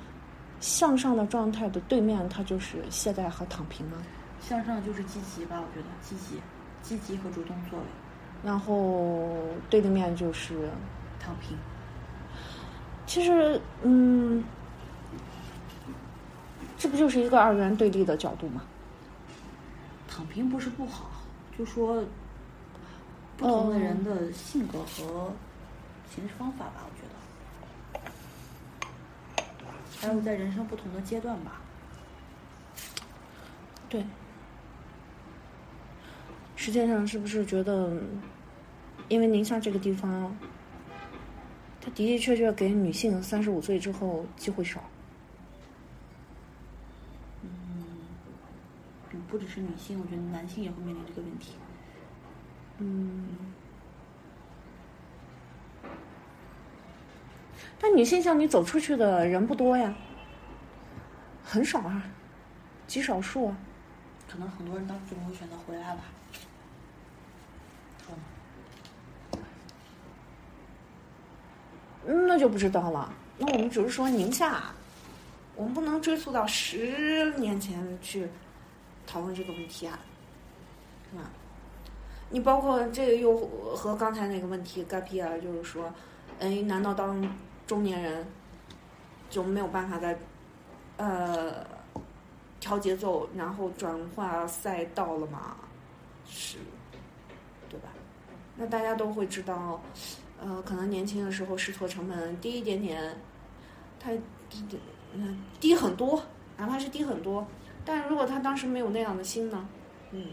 [0.59, 3.97] 向上的状态的对面，它就是懈怠和躺平吗。
[4.41, 6.39] 向上就是积极吧，我觉得积极、
[6.83, 7.85] 积极和主动作为，
[8.43, 9.27] 然后
[9.71, 10.69] 对立面就是，
[11.19, 11.57] 躺平。
[13.05, 14.43] 其实嗯，
[16.77, 18.61] 这不就是一个二元对立的角度吗？
[20.07, 21.11] 躺平不是不好，
[21.57, 22.03] 就说
[23.37, 25.33] 不同的人的性格和
[26.13, 27.99] 行事方法吧，我觉
[29.43, 29.43] 得，
[29.99, 31.61] 还有在人生不同的阶段吧。
[33.89, 34.05] 对。
[36.55, 37.91] 实际上，是不是觉得，
[39.07, 40.35] 因为宁夏这个地方，
[41.81, 44.81] 它的的确确给女性三十五岁之后机会少。
[47.41, 47.49] 嗯，
[49.27, 51.55] 不只是女性，我觉得男性也会面临这个问题。
[52.77, 53.27] 嗯，
[57.79, 59.93] 但女性像你走出去的人不多呀，
[61.43, 62.03] 很少啊，
[62.85, 63.57] 极少数啊。
[64.27, 66.01] 可能很多人当时就没有选择回来吧。
[68.05, 68.21] 说呢？
[69.33, 69.39] 嗯
[72.05, 73.13] 那就不知道了。
[73.37, 74.63] 那我们只是说宁夏，
[75.55, 78.27] 我们不能追溯到十年前去
[79.05, 79.99] 讨论这个问题啊，
[81.11, 81.23] 是吧？
[82.29, 83.37] 你包括这个又
[83.75, 85.91] 和刚才那个问题 gap year，就是说，
[86.39, 87.21] 哎，难道当
[87.67, 88.25] 中年人
[89.29, 90.17] 就没有办法在
[90.97, 91.65] 呃
[92.59, 95.57] 调节奏，然后转化赛道了吗？
[96.25, 96.57] 是，
[97.69, 97.89] 对吧？
[98.55, 99.81] 那大家都会知道，
[100.41, 103.15] 呃，可能年轻的时候试错成本低一点点，
[103.99, 104.09] 它
[105.13, 106.23] 嗯低很多，
[106.57, 107.45] 哪怕是低很多，
[107.85, 109.67] 但如果他当时没有那样的心呢，
[110.11, 110.25] 嗯，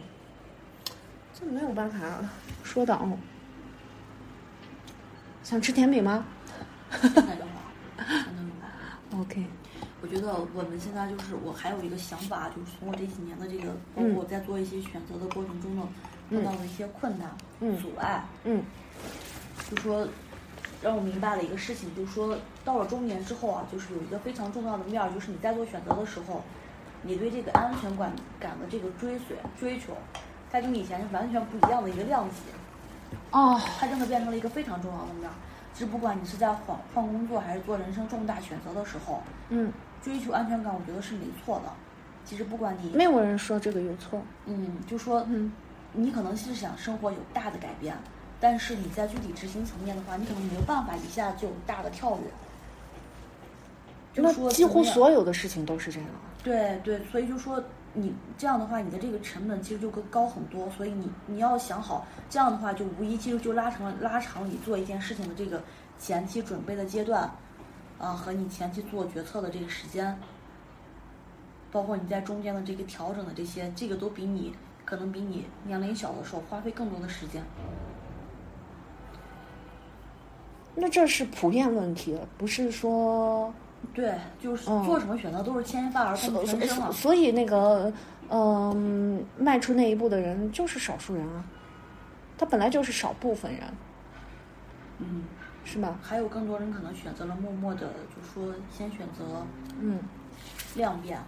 [1.38, 1.98] 这没有办法
[2.64, 3.18] 说的哦。
[5.42, 6.24] 想吃甜品吗？？
[9.14, 9.44] OK，
[10.00, 15.86] 我觉得我们现在就是我还有一个想法，就是从我这几年的这个，包括我在做一些选择的过程中呢，
[16.30, 18.62] 碰到的一些困难、嗯阻碍，嗯
[19.70, 20.06] 就说
[20.82, 26.42] 让我明白了一个事情，就是说到了中年之后啊，就是有一个非常重要的面儿，就是你在做选择的时候，
[27.02, 29.92] 你对这个安全感感的这个追随追求，
[30.50, 32.36] 它跟以前是完全不一样的一个量级。
[33.30, 35.32] 哦，它真的变成了一个非常重要的面儿。
[35.74, 41.72] 其实不管你是在换换工作，还是做人生重大选择的时候，嗯，追求安全感，我觉得是没错的。
[42.24, 44.20] 其实不管你，没有人说这个有错。
[44.46, 45.52] 嗯，就说，嗯，
[45.92, 47.96] 你可能是想生活有大的改变，
[48.40, 52.24] 但是你在具体执行层面的话，你可能没有办法一下就大的跳跃。
[54.14, 56.08] 就那说几乎所有的事情都是这样。
[56.42, 60.70] 对对，所以就说你这样的话，你的这个成本其实就更高很多。
[60.70, 65.62] 所以你你要想好，这样的话就无疑其实就拉长了拉长你做一件事情的这个
[65.98, 67.30] 前期准备的阶段，
[67.98, 70.16] 啊和你前期做决策的这个时间，
[71.70, 77.42] 包括你在中间的这个调整的这些，这个都比你可能比你年龄小的时候花费更多的时间。
[80.80, 83.52] 那这是普遍问题，不是说
[83.92, 86.90] 对，就是嗯做什么选择都是牵一发而动所所全身啊。
[86.92, 87.92] 所以那个
[88.30, 91.44] 嗯、迈出那一步的人就是少数人啊，
[92.36, 93.62] 他本来就是少部分人，
[94.98, 95.24] 嗯，
[95.64, 95.98] 是吧？
[96.02, 99.46] 还有更多人可能选择了默默的，就说先选择
[99.80, 99.98] 嗯
[100.76, 101.18] 量变，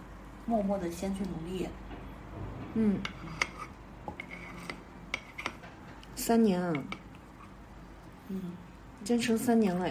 [0.45, 1.67] 默默的先去努力。
[2.75, 2.99] 嗯，
[6.15, 6.71] 三年啊，
[8.27, 8.39] 嗯，
[9.03, 9.89] 坚持了三年了。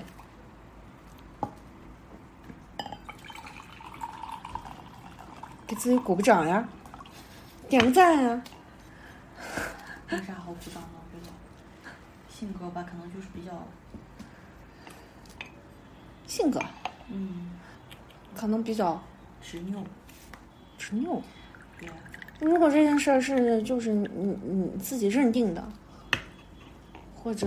[5.66, 6.68] 给自己鼓个掌呀，
[7.68, 8.42] 点个赞呀。
[10.08, 11.30] 没啥好鼓掌的，我觉得
[12.28, 13.52] 性格吧，可能就是比较
[16.26, 16.60] 性格，
[17.08, 17.50] 嗯，
[18.34, 19.00] 可能比较
[19.40, 19.84] 执拗，
[20.76, 21.22] 执拗。
[21.78, 21.88] 对，
[22.40, 24.08] 如果这件事儿是就是你
[24.42, 25.68] 你自己认定的，
[27.14, 27.46] 或者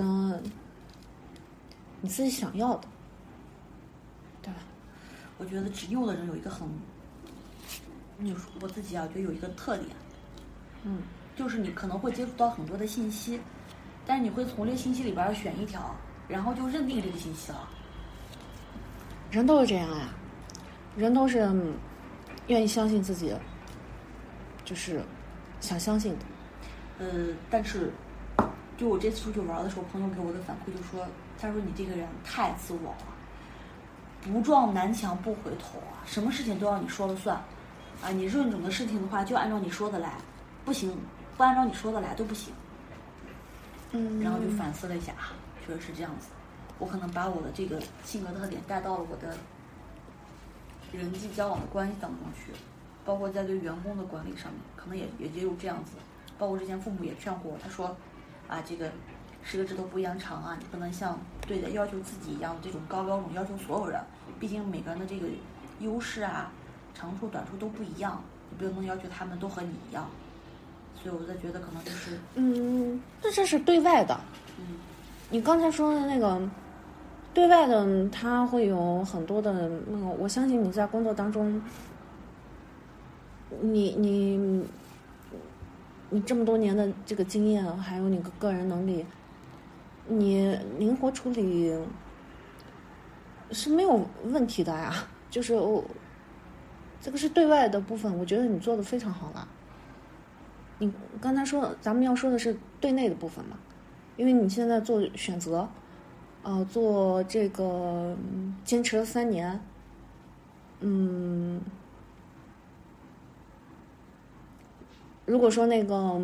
[2.04, 2.88] 你自己想要的，
[4.42, 4.60] 对吧？
[5.38, 6.68] 我觉得执拗的人有一个很，
[8.20, 9.90] 就是我自己啊，觉得有一个特点，
[10.84, 11.02] 嗯
[11.34, 13.40] 就是你可能会接触到很多的信息，
[14.06, 15.96] 但是你会从这信息里边选一条，
[16.28, 17.70] 然后就认定这个信息了。
[19.32, 20.10] 人都是这样呀，
[20.98, 21.74] 人都是嗯
[22.48, 23.34] 愿意相信自己，
[24.66, 25.02] 就是
[25.62, 26.26] 想相信的。
[27.00, 27.94] 呃，但是
[28.78, 31.08] 就我这次出去玩的时候，朋友给我的反馈就说，
[31.44, 37.36] 他说你这个人太自我了，不撞南墙不回头啊，什么事情都要你说了算，
[38.02, 40.14] 啊，你认准的事情的话就按照你说的来，
[40.64, 40.98] 不行，
[41.36, 42.54] 不按照你说的来都不行。
[43.92, 46.30] 嗯然后就反思了一下，啊，确实是这样子。
[46.80, 49.36] 我可能把我的这个性格特点带到了我的
[50.94, 52.54] 人际交往的关系当中去，
[53.04, 55.92] 包括在对员工的管理上面，可能也也也有这样子。
[56.40, 57.96] 包括之前父母也劝过我，他说，
[58.48, 58.90] 啊，这个
[59.44, 64.02] 十个指头不一样长啊，你不能像对的要求自己一样这种高标准要求所有人，
[64.40, 65.28] 毕竟每个人的这个
[65.80, 66.52] 优势啊、
[66.96, 70.10] 长处短处都不一样，你不能要求他们都和你一样。
[70.96, 74.18] 所以我在觉得可能就是，嗯，那这是对外的。
[74.58, 74.78] 嗯
[75.30, 76.40] 你刚才说的那个
[77.34, 79.52] 对外的，他会有很多的
[79.88, 81.60] 那个，我相信你在工作当中，
[83.60, 84.64] 你你
[86.12, 89.04] 你这么多年的这个经验，还有你个个人能力，
[90.08, 91.74] 你灵活处理
[93.52, 94.94] 是没有问题的呀。
[95.30, 95.84] 就是我
[97.02, 99.48] 这个是对外的部分，我觉得你做的非常好了。
[100.80, 103.58] 你刚才说咱们要说的是对内的部分嘛？
[104.16, 105.68] 因为你现在做选择，
[106.44, 108.16] 呃，做这个
[108.64, 109.60] 坚持了三年，
[110.82, 111.60] 嗯，
[115.26, 116.22] 如果说那个、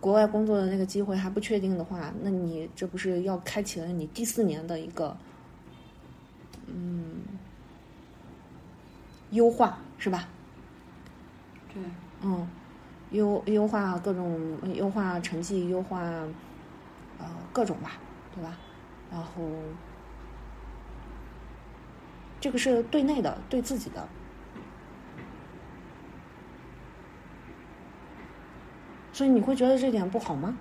[0.00, 5.16] 国外工作的那个机会还不确定的话，那你这不是要开启了你第四年的一个
[6.66, 7.20] 嗯
[9.30, 10.28] 优化是吧？
[11.74, 11.82] 对。
[12.22, 12.48] 嗯，
[13.10, 16.00] 优优化各种优化成绩，优化
[17.18, 17.92] 呃各种吧，
[18.34, 18.56] 对吧？
[19.10, 19.42] 然后
[22.40, 24.08] 这个是对内的，对自己的。
[29.18, 30.56] 所以你会觉得这点不好吗？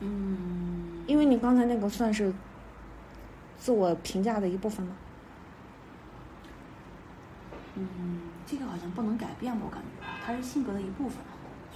[0.00, 2.30] 嗯，因为你刚才那个算是
[3.56, 4.94] 自我评价的一部分吗？
[7.76, 11.16] 嗯，这个好像不能改变吧，我感觉它是性格的一部分，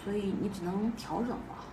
[0.05, 1.65] 所以你只能调整吧。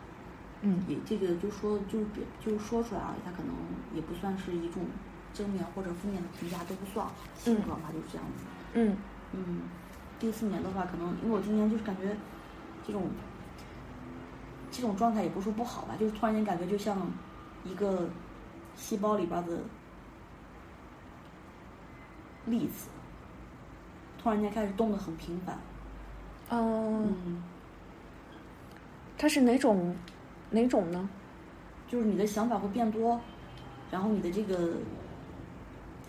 [0.62, 3.54] 嗯也这个就说就是别就是说出来而已，它可能
[3.94, 4.86] 也不算是一种
[5.34, 7.06] 正面或者负面的评价都不算，
[7.38, 8.46] 性格嘛就是这样子。
[8.76, 8.96] 嗯
[9.34, 9.62] 嗯，
[10.20, 12.16] 第四年的话，可能因为我今年就是感觉
[12.86, 13.04] 这种
[14.72, 16.98] 这种状态也不是说不好吧，就是突然间感觉就像
[17.64, 18.08] 一个
[18.76, 19.60] 细胞里边的
[22.46, 22.88] 粒子，
[24.18, 25.58] 突然间开始动的很频繁。
[26.50, 27.44] 嗯，嗯，
[29.18, 29.96] 它是哪种
[30.50, 31.10] 哪种呢？
[31.88, 33.20] 就是你的想法会变多，
[33.92, 34.74] 然后你的这个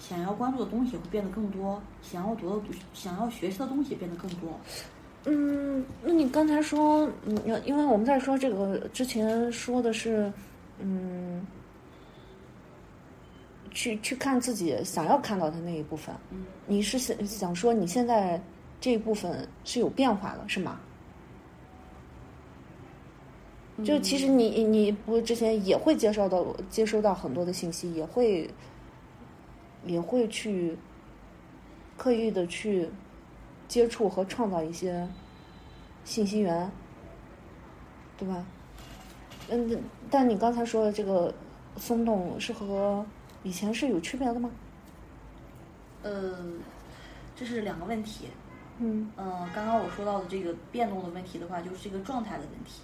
[0.08, 2.62] 想要关注的东西会变得更多，想要读的、
[2.94, 4.50] 想要学习的东西也变得更多。
[5.24, 10.32] 嗯，那你刚才说，嗯，因为我们在说这个之前说的是，
[10.78, 11.44] 嗯，
[13.72, 16.14] 去去看自己想要看到的那一部分。
[16.30, 18.40] 嗯，你是想想说你现在
[18.80, 20.78] 这一部分是有变化了，是吗？
[23.84, 28.48] 就其实你你不之前也会接受到接收到很多的信息，也会
[29.86, 30.76] 也会去
[31.96, 32.88] 刻意的去
[33.68, 35.08] 接触和创造一些
[36.04, 36.70] 信息源，
[38.18, 38.44] 对吧？
[39.48, 41.32] 嗯，但你刚才说的这个
[41.76, 43.04] 松动是和
[43.42, 44.50] 以前是有区别的吗？
[46.02, 46.36] 呃，
[47.34, 48.26] 这是两个问题。
[48.78, 52.82] 嗯嗯，刚刚我说到的这个变动的问题的话，就是这个状态的问题，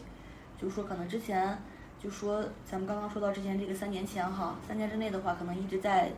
[0.59, 1.59] 就是说可能之前
[2.03, 6.11] 就说咱们刚刚说到之前这个三年前哈，三年之内的话，可能一直在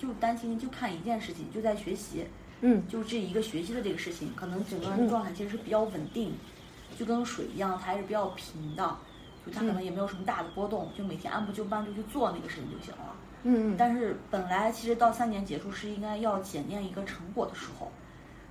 [0.00, 2.26] 就担心就看一件事情，就在学习，
[2.62, 6.32] 嗯就这一个学习的这个事情，可能整个人的状态其实是比较稳定，
[6.98, 8.96] 就跟水一样，它还是比较平的，
[9.44, 13.14] 就它可能也没有什么大的波动，就每天按部就班就去做那个事情就行了。
[13.42, 17.92] 嗯但是本来其实到三年结束是应该要检验一个成果的时候，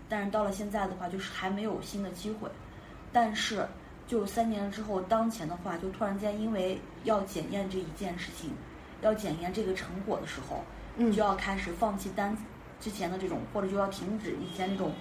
[0.08, 2.50] 但是到了现在的话，就是还没有新的机会。
[3.12, 3.68] 但是
[4.08, 8.52] 就三年之后，当前的话，就突然间因为要检验这一件事情，
[9.02, 10.64] 要检验这个成果的时候，
[11.00, 11.12] 嗯。
[11.12, 12.38] 就要开始放弃单
[12.80, 14.92] 之前的这种，或者就要停止以前那种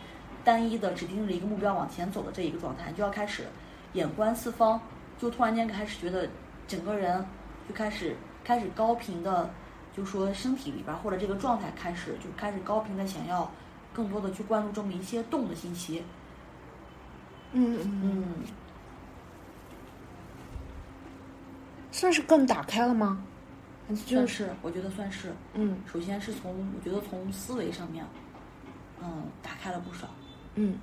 [0.45, 3.47] 单一的只盯着一个目标往前走的这一个状态，就要开始
[3.93, 4.81] 眼观四方，
[5.19, 6.29] 就突然间开始觉得
[6.67, 7.25] 整个人
[7.69, 9.51] 就开始开始高频的，
[9.95, 13.51] 就说身体里边儿或者这个状态开始就开始高频的想要
[13.93, 16.03] 更多的去关注这么一些动的信息，
[17.53, 18.25] 嗯嗯，嗯，
[21.91, 23.23] 算是更打开了吗？
[23.89, 28.05] 就算是我觉得算是，嗯首先是从我觉得从思维上面，
[29.03, 30.09] 嗯，打开了不少。
[30.55, 30.79] 嗯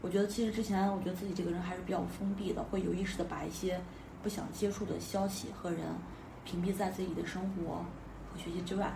[0.00, 3.80] 我觉得其实之前，我觉得自己这个人还是比较封闭的，会有意识的把一些
[4.22, 5.80] 不想接触的消息和人
[6.44, 7.84] 屏蔽在自己的生活
[8.32, 8.92] 和学习之外，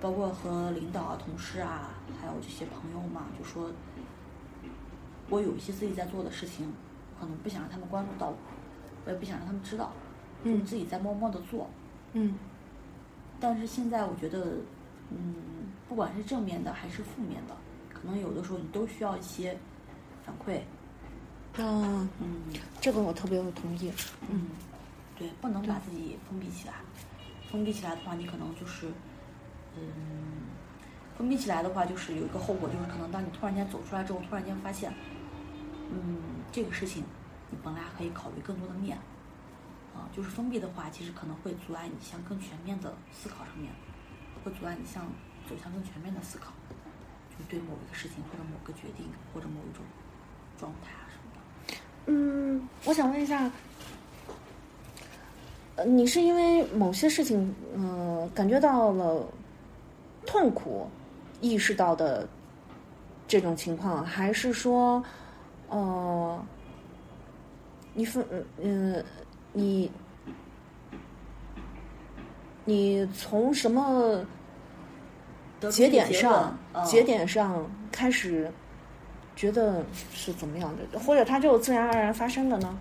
[0.00, 3.70] 包括和领导啊、同事啊，还有这些朋友嘛，就说，
[5.28, 6.72] 我有一些自己在做的事情，
[7.20, 8.36] 可能不想让他们关注到我，
[9.06, 9.92] 我也不想让他们知道，
[10.44, 11.66] 就嗯自己在默默的做。
[12.12, 12.34] 嗯
[13.40, 14.56] 但是现在我觉得，
[15.10, 15.34] 嗯，
[15.88, 17.56] 不管是正面的还是负面的，
[17.92, 19.56] 可能有的时候你都需要一些
[20.24, 20.58] 反馈。
[21.62, 22.42] 啊，嗯
[22.80, 23.90] 这个我特别同意。
[24.28, 24.46] 嗯，
[25.18, 26.74] 对，不能把自己封闭起来。
[27.50, 28.88] 封闭起来的话，你可能就是，
[29.76, 29.82] 嗯，
[31.16, 34.92] 封闭起来的话，就是有一个后果，就是可能当你突然间走出来之后，突然间发现，
[35.90, 36.18] 嗯，
[36.50, 37.06] 这个事情你
[37.50, 38.98] 你本来可以考虑更多的面。
[39.94, 43.72] 啊，就是封闭的话，其实可能会阻碍你向更全面的思考上面，
[44.44, 45.02] 会阻碍你向
[45.48, 46.52] 走向更全面的思考，
[47.30, 49.82] 就对某一个事情或者某个决定或者某一种
[50.58, 51.40] 状态啊什么的。
[52.08, 53.50] 嗯，我想问一下，
[55.76, 59.26] 呃，你是因为某些事情，呃，感觉到了
[60.26, 60.90] 痛苦，
[61.40, 62.28] 意识到的
[63.26, 65.02] 这种情况，还是说，
[65.70, 66.44] 呃，
[67.96, 68.22] 你分，
[68.62, 69.02] 嗯、
[69.54, 69.90] 你
[72.66, 74.22] 你从什么
[75.70, 78.52] 节点上论，节嗯点上开始
[79.34, 79.82] 觉得
[80.12, 82.78] 是怎么样的，或者它就自然而然发生的呢？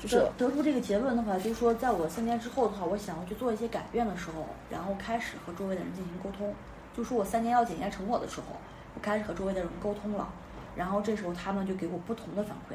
[0.00, 6.52] 就是得得出这个结论的话，就是说，在我三年之后的话，我想要去做一些改变的时候，然后开始和周围的人进行沟通。
[6.96, 8.56] 就说我三年要检验成果的时候，
[8.96, 10.28] 我开始和周围的人沟通了，
[10.74, 12.74] 然后这时候他们就给我不同的反馈。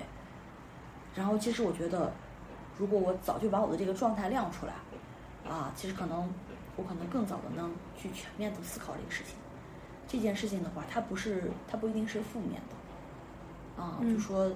[1.16, 2.12] 然后其实我觉得，
[2.78, 4.74] 如果我早就把我的这个状态亮出来，
[5.50, 6.30] 啊，其实可能
[6.76, 9.36] 我可能更早的能去全面的思考这个事情。
[10.08, 14.52] 这件事情的话，它不是，它不一定是负面的，啊，就嗯说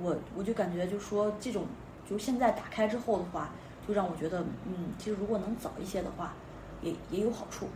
[0.00, 1.66] 我我就感觉就说这种，
[2.08, 3.50] 就现在打开之后的话，
[3.86, 6.32] 就让我觉得，嗯，其实如果能早一些的话，
[6.80, 7.68] 也也有好处。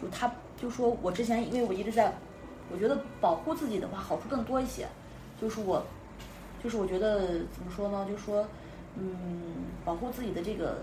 [0.00, 2.12] 就他就说我之前因为我一直在，
[2.72, 4.88] 我觉得保护自己的话好处更多一些，
[5.40, 5.84] 就是我，
[6.62, 8.46] 就是我觉得怎么说呢，就说，
[8.96, 9.14] 嗯，
[9.84, 10.78] 保护自己的这个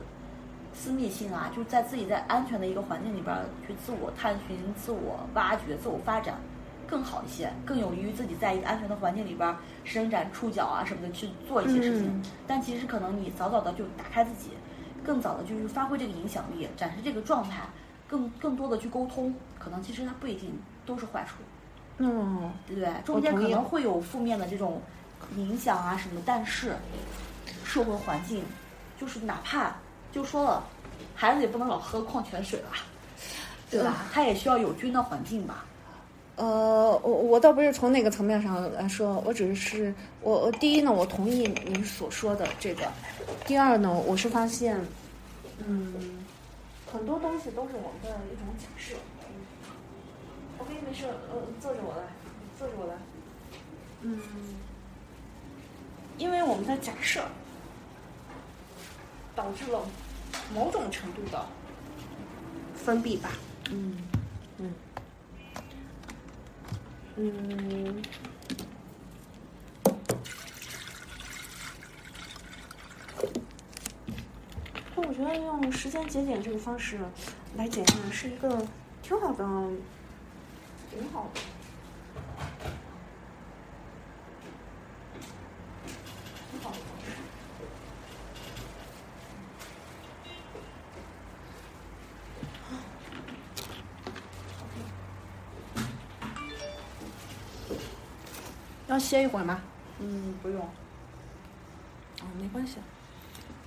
[0.73, 6.36] 私密性啊，就是在自己在安全的一个环境里边儿去自我探寻、自我挖掘、自我发展。
[6.89, 12.07] 更好一些，更有利于自己在一个安全的环境里边儿伸展触角啊什么的去做一些事情。
[12.07, 14.51] 嗯但其实可能你早早的就打开自己，
[15.03, 17.63] 更早的就是发挥这个影响力，展示这个状态，
[18.07, 21.43] 更更多的去沟通，可能其实它不一定都是坏处，
[21.97, 22.89] 嗯，对不对？
[23.03, 24.82] 中间可能会有负面的这种
[25.36, 26.76] 影响啊什么，但是
[27.63, 28.43] 社会环境
[28.99, 29.76] 就是哪怕
[30.11, 30.63] 就说了，
[31.15, 32.78] 孩子也不能老喝矿泉水吧，
[33.70, 34.05] 对吧？
[34.11, 35.65] 他也需要有菌的环境吧。
[36.38, 36.45] 呃，
[37.03, 42.84] 我我倒不是从那个层面上来说，我只是我我第一呢，我同意您所说的这个；
[43.45, 44.80] 第二呢，我是发现，
[45.65, 46.24] 嗯，
[46.91, 48.95] 很多东西都是我们的一种假设。
[50.59, 52.03] OK，没事，呃，坐着我来，
[52.57, 52.93] 坐着我来。
[54.01, 54.20] 嗯，
[56.18, 57.24] 因为我们的假设
[59.36, 59.86] 导致了
[60.53, 61.45] 某种程度的
[62.76, 63.30] 封闭吧。
[63.70, 63.97] 嗯
[67.20, 68.01] 嗯，
[74.95, 76.99] 那我觉得用时间节点这个方式
[77.55, 78.63] 来检验是一个
[79.01, 79.43] 挺好的，
[80.91, 81.41] 挺好的，
[86.51, 87.11] 挺好的方式。
[98.98, 99.62] 要歇一会儿吗？
[100.00, 100.60] 嗯，不用。
[100.60, 102.78] 哦，没关系。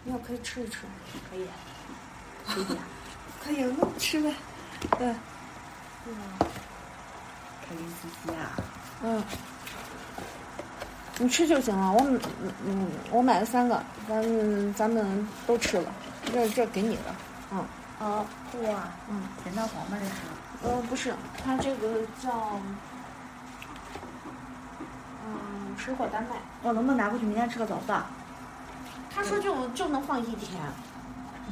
[0.03, 0.81] 你也可以吃一吃。
[1.31, 1.47] 可以，
[2.53, 2.77] 随便，
[3.45, 4.35] 可以，那吃呗。
[4.99, 5.07] 对，
[7.63, 8.59] 开心兮兮啊。
[9.05, 9.23] 嗯，
[11.19, 11.93] 你吃就行了。
[11.93, 12.21] 我嗯
[12.67, 15.93] 嗯，我买了三个，咱们咱们都吃了。
[16.33, 17.15] 这这给你的，
[17.53, 17.59] 嗯
[18.01, 18.27] 啊，
[18.65, 19.97] 哇，嗯，咸蛋黄吗？
[20.01, 20.13] 这是？
[20.63, 22.59] 呃不是，它这个叫
[25.81, 26.37] 嗯水果丹麦。
[26.63, 28.05] 我能不能拿过去明天吃个早饭？
[29.13, 30.61] 他说就就能放一天，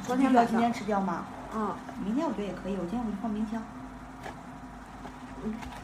[0.05, 1.25] 昨必须要今天吃掉吗？
[1.55, 1.75] 嗯，
[2.05, 3.61] 明天我觉得也可以，我今天回去放冰箱。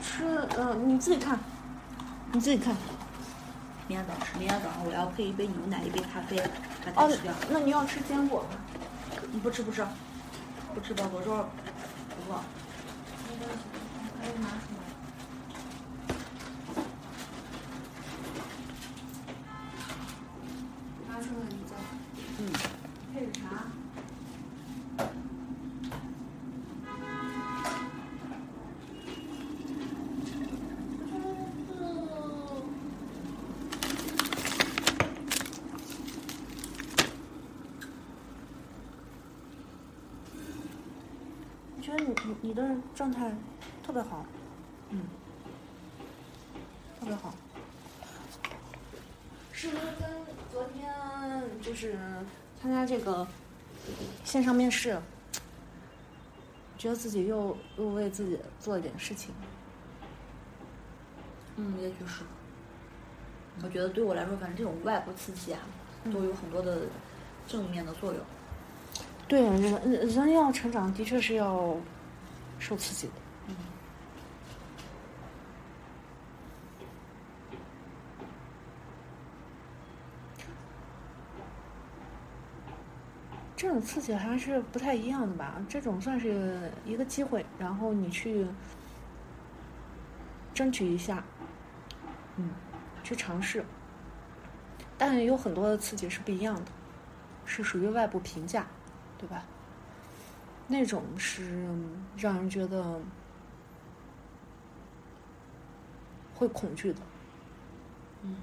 [0.02, 1.40] 吃，嗯、你自己看，
[2.32, 2.76] 你自己看。
[3.88, 6.38] 明天早上吃，明天早上我要配一杯牛奶，一杯咖啡，
[6.86, 8.58] 把它哦吃掉。，那你要吃坚果吗？
[9.32, 9.86] 你不吃不吃，
[10.74, 11.50] 不吃吧，我说
[12.28, 12.40] 不饿。
[54.36, 55.00] 线上面试，
[56.78, 59.34] 觉得自己又又为自己做了点事情？
[61.56, 62.24] 嗯，也许是。
[63.64, 65.60] 我觉得对我来说，反正这种外部刺激啊，
[66.12, 66.82] 都有很多的
[67.48, 68.22] 正面的作用。
[69.26, 71.74] 对，人人要成长，的确是要
[72.60, 73.14] 受刺激的。
[73.48, 73.56] 嗯。
[83.66, 85.56] 这种刺激还是不太一样的吧？
[85.68, 88.46] 这种算是一个机会，然后你去
[90.54, 91.24] 争取一下，
[92.38, 92.52] 嗯，
[93.04, 93.66] 去尝试。
[95.00, 96.72] 但有很多的刺激是不一样的，
[97.44, 98.68] 是属于外部评价，
[99.18, 99.44] 对吧？
[100.68, 101.68] 那种是
[102.16, 103.02] 让人觉得
[106.36, 107.00] 会恐惧的。
[108.22, 108.36] 嗯。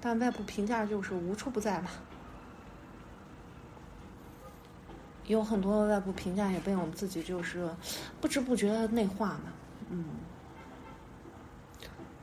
[0.00, 1.90] 但外部评价就是无处不在嘛，
[5.26, 7.70] 有很多外部评价也被我们自己就是
[8.20, 9.52] 不知不觉的内化嘛，
[9.90, 10.04] 嗯，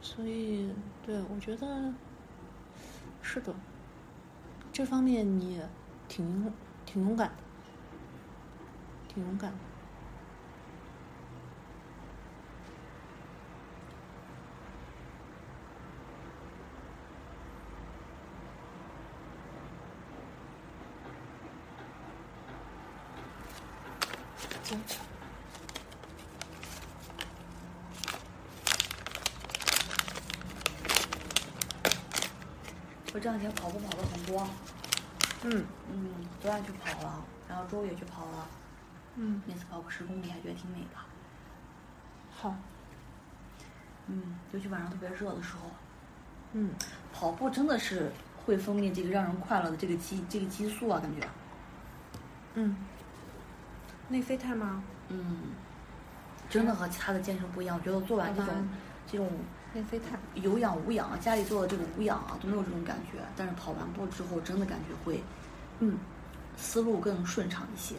[0.02, 0.74] 所以
[1.06, 1.94] 对我觉得
[3.22, 3.54] 是的，
[4.74, 5.62] 这方面你
[6.08, 6.52] 挺
[6.86, 7.36] 挺勇敢的，
[9.08, 9.58] 挺勇敢的。
[33.18, 34.48] 我这两天跑步跑的很多，
[35.46, 38.48] 嗯嗯，昨晚去跑了，然后中午也去跑了，
[39.16, 41.00] 嗯，每次跑个十公里，还觉得挺美的。
[42.30, 42.56] 好，
[44.06, 45.72] 嗯，尤其晚上特别热的时候，
[46.54, 46.70] 嗯
[47.12, 48.12] 跑步真的是
[48.46, 51.28] 会分泌这个让人快乐的这个激这个激素啊，感觉。
[52.54, 52.76] 嗯，
[54.10, 54.84] 内啡肽吗？
[55.08, 55.38] 嗯，
[56.52, 57.80] 真的和其他的健身不一样。
[57.80, 58.70] 我觉得做完这种
[59.08, 59.28] 这种
[59.74, 60.18] 内啡肽。
[60.36, 63.20] 有氧无氧啊，家里做的这个无氧啊，都没有这种感觉。
[63.36, 65.22] 但是跑完步之后，真的感觉会，
[65.80, 65.98] 嗯，
[66.58, 67.96] 思路更顺畅一些，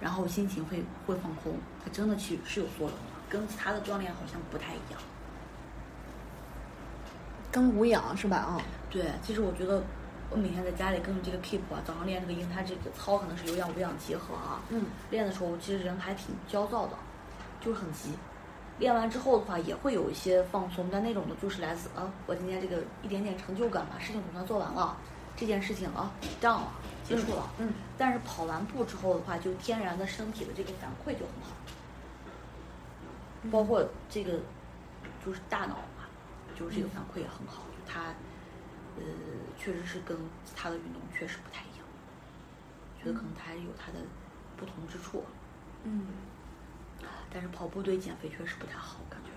[0.00, 1.54] 然后心情会会放空，
[1.84, 2.96] 它真的其实是有作用的，
[3.28, 5.00] 跟其他的锻炼好像不太一样。
[7.52, 8.36] 跟无氧是吧？
[8.36, 9.82] 啊，对，其实我觉得
[10.30, 14.60] 我每天在家里跟着这个 Keep 啊，早上练这个，因为它这个操可能是有氧无氧结合啊。
[14.68, 16.92] 嗯，练的时候其实人还挺焦躁的，
[17.60, 18.12] 就是很急。
[18.80, 24.96] 练完之后的话，也会有一些放松，但那种的就是来自啊，我今天这个一点点成就感吧，事情总算做完了，
[25.36, 26.10] 这件事情啊
[26.40, 26.72] done 了，
[27.04, 27.48] 结束了。
[27.58, 31.54] 嗯，但是跑完步之后的话，就天然的身体的这个反馈就很好，
[33.52, 34.40] 包括这个
[35.24, 36.08] 就是大脑嘛，
[36.58, 38.06] 就是这个反馈也很好，就它
[38.96, 39.04] 呃
[39.58, 41.86] 确实是跟其他的运动确实不太一样，
[42.98, 43.98] 觉得可能它还有它的
[44.56, 45.22] 不同之处，
[45.84, 46.06] 嗯，
[47.32, 49.30] 但是跑步对减肥确实不太好，感觉。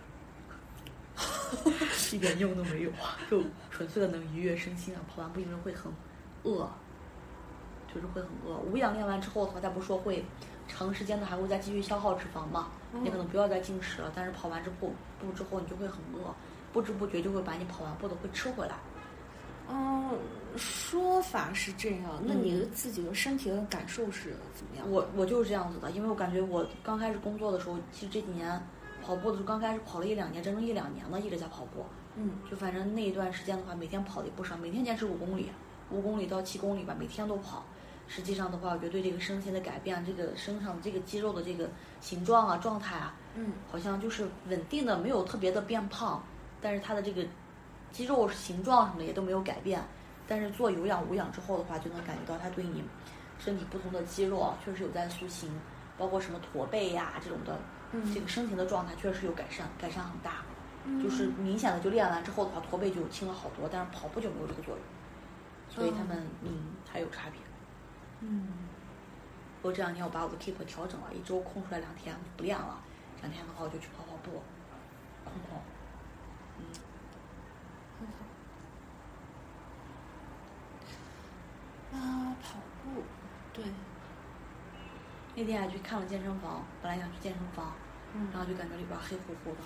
[2.16, 5.02] 一点用都没有啊，就纯粹的能愉悦身心啊。
[5.08, 5.92] 跑完步因为会很
[6.44, 6.70] 饿，
[7.94, 8.58] 就是会很饿。
[8.58, 10.24] 无氧练完之后的话，再不是说会
[10.68, 12.70] 长时间的还会再继续消耗脂肪嘛？
[12.92, 16.34] 你可能不要再进食了，但是跑完之后步之后你就会很饿，
[16.72, 18.76] 不知不觉就会把你跑完步的会吃回来。
[19.70, 20.18] 嗯，
[20.58, 24.90] 说法是这样，那嗯你自己的身体的感受是怎么样？
[24.90, 28.62] 我我就是这样子的，因为我感觉我刚开始工作的时候，其实这几年
[29.02, 31.86] 跑步的时候，刚开始跑了一两年，整整一两年了，一直在跑步。
[32.16, 35.52] 嗯就反正那一段时间的话，每天跑的也不少，每天坚持五公里，
[35.90, 37.66] 五公里到七公里吧，每天都跑。
[38.08, 41.70] 实际上的话，我觉得对这个身心的改变，这个身上的这个肌肉的这个
[42.02, 46.22] 形状啊、状态啊，嗯好像就是稳定的，没有特别的变胖，
[46.62, 47.26] 但是它的这个
[47.92, 49.82] 肌肉形状什么的也都没有改变。
[50.34, 52.84] 但是做有氧无氧之后的话，就能感觉到它对你
[53.38, 55.48] 身体不同的肌肉啊，确实有在塑形，
[55.96, 57.60] 包括什么驼背呀、这种的，
[57.92, 60.38] 嗯这个身形的状态确实有改善，改善很大。
[60.86, 64.84] 嗯就是明显的就练完之后的话，驼背就轻了好多，但是跑步就没有这个作用，
[65.70, 67.40] 所以他们嗯还有差别。
[68.22, 68.48] 嗯
[69.62, 72.82] 不过这两天我把我的 keep 调整了，一周空出来两天不练了，
[73.22, 74.42] 两天的话我就去跑跑步，
[75.24, 75.62] 空空。
[81.94, 83.04] 啊，跑步，
[83.54, 83.64] 对，
[85.36, 87.74] 那天还去看了健身房，本来想去健身房，
[88.14, 88.28] 嗯。
[88.32, 89.58] 然后就感觉里边黑乎乎的，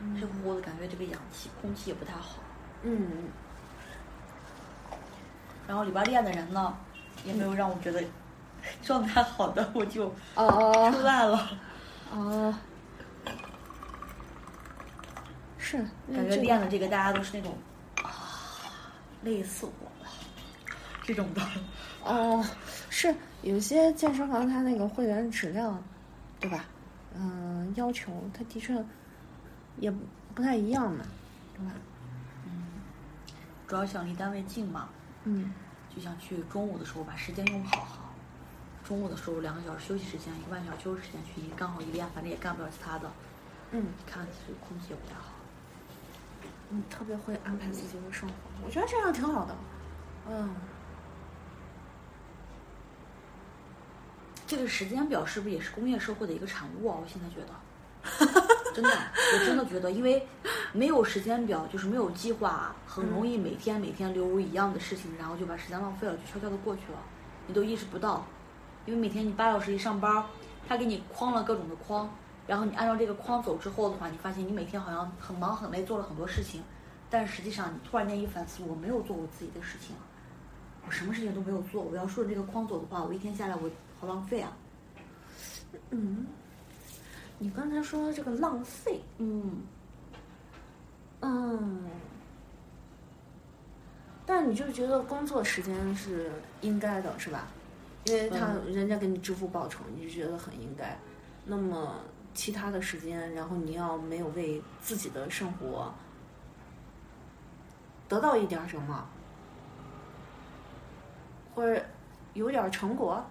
[0.00, 0.14] 嗯。
[0.20, 2.36] 黑乎乎的感觉这个氧气空气也不太好。
[2.82, 3.30] 嗯
[5.68, 6.76] 然后里边练的人呢，
[7.24, 8.02] 也没有让我觉得
[8.82, 11.50] 状态好的，我就哦出来了。
[12.10, 12.54] 哦，
[15.56, 15.78] 是
[16.12, 17.56] 感觉练的这个大家都是那种
[18.02, 18.10] 啊，
[19.22, 19.86] 累死我。
[19.86, 19.91] 了，
[21.02, 21.42] 这种的。
[22.04, 22.44] 哦，
[22.90, 25.82] 是有些健身房它那个会员质量，
[26.40, 26.64] 对吧？
[27.14, 28.82] 嗯、要求它的确
[29.78, 29.98] 也不
[30.34, 31.04] 不太一样嘛，
[31.54, 31.72] 对吧？
[32.46, 32.62] 嗯
[33.68, 34.88] 主要想离单位近嘛，
[35.24, 35.52] 嗯
[35.94, 38.14] 就想去中午的时候把时间用好好。
[38.84, 43.10] 中午的时候两个小时休息时间，一个半小时休息时间去一刚好一练，反正也干不了其他的。
[43.70, 45.32] 嗯，看其实空气也不太好。
[46.68, 48.34] 你特别会安排自己的生活，
[48.64, 49.54] 我觉得这样挺好的。
[50.28, 50.50] 嗯，
[54.54, 56.98] 这个时间表是不是也是工业社会的一个产物啊？
[57.00, 58.44] 我现在觉得，
[58.74, 60.28] 真的，我真的觉得，因为
[60.74, 66.98] 没有时间表，就是没有计划，很容易每天每天流一样的事情，然后就把时间浪费了，就悄悄的过去了，
[67.46, 68.26] 你都意识不到。
[68.84, 70.22] 因为每天你八小时一上班，
[70.68, 72.14] 他给你框了各种的框，
[72.46, 76.62] 然后你按照这个框走之后的话，你发现你每天好像很忙很累，做了很多事情，
[77.08, 79.96] 但实际上你突然间一反思，我没有做我自己的事情，
[80.86, 83.70] 我什么事情都没有做，我要顺着这个框走的话，我一天下来我
[84.02, 84.52] 好浪费啊。
[85.90, 86.26] 嗯，
[87.38, 89.62] 你刚才说这个浪费，嗯，
[91.20, 91.84] 嗯，
[94.26, 96.32] 但你就觉得工作时间是
[96.62, 97.46] 应该的，是吧？
[98.06, 100.98] 因为他、人家给你支付报酬，你就觉得很应该。
[101.44, 101.94] 那么
[102.34, 105.94] 其他的时间，然后你要没有为自己的生活
[108.08, 109.06] 得到一点什么，
[111.54, 111.80] 或者
[112.34, 113.24] 有点成果，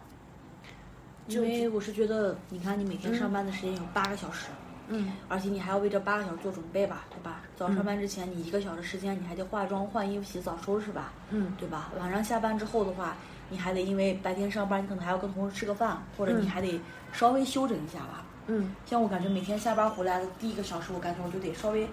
[1.32, 4.48] 因为我是觉得，你看你每天上班的时间有八个小时，
[4.88, 7.42] 嗯而且你还要为这八个小时做准备吧，对吧？
[7.56, 11.92] 早上班之前你一个小时时间，你还得化妆、换衣服、洗澡、收拾吧，嗯对吧？
[12.00, 13.16] 晚上下班之后的话，
[13.50, 16.80] 你还得因为白天上班，你可能还要跟同事吃个饭，或者你嗯还得
[17.14, 18.26] 稍微休整一下吧。
[18.48, 21.88] 嗯像我感觉每天下班回来的第一个小时，我感觉我就得稍微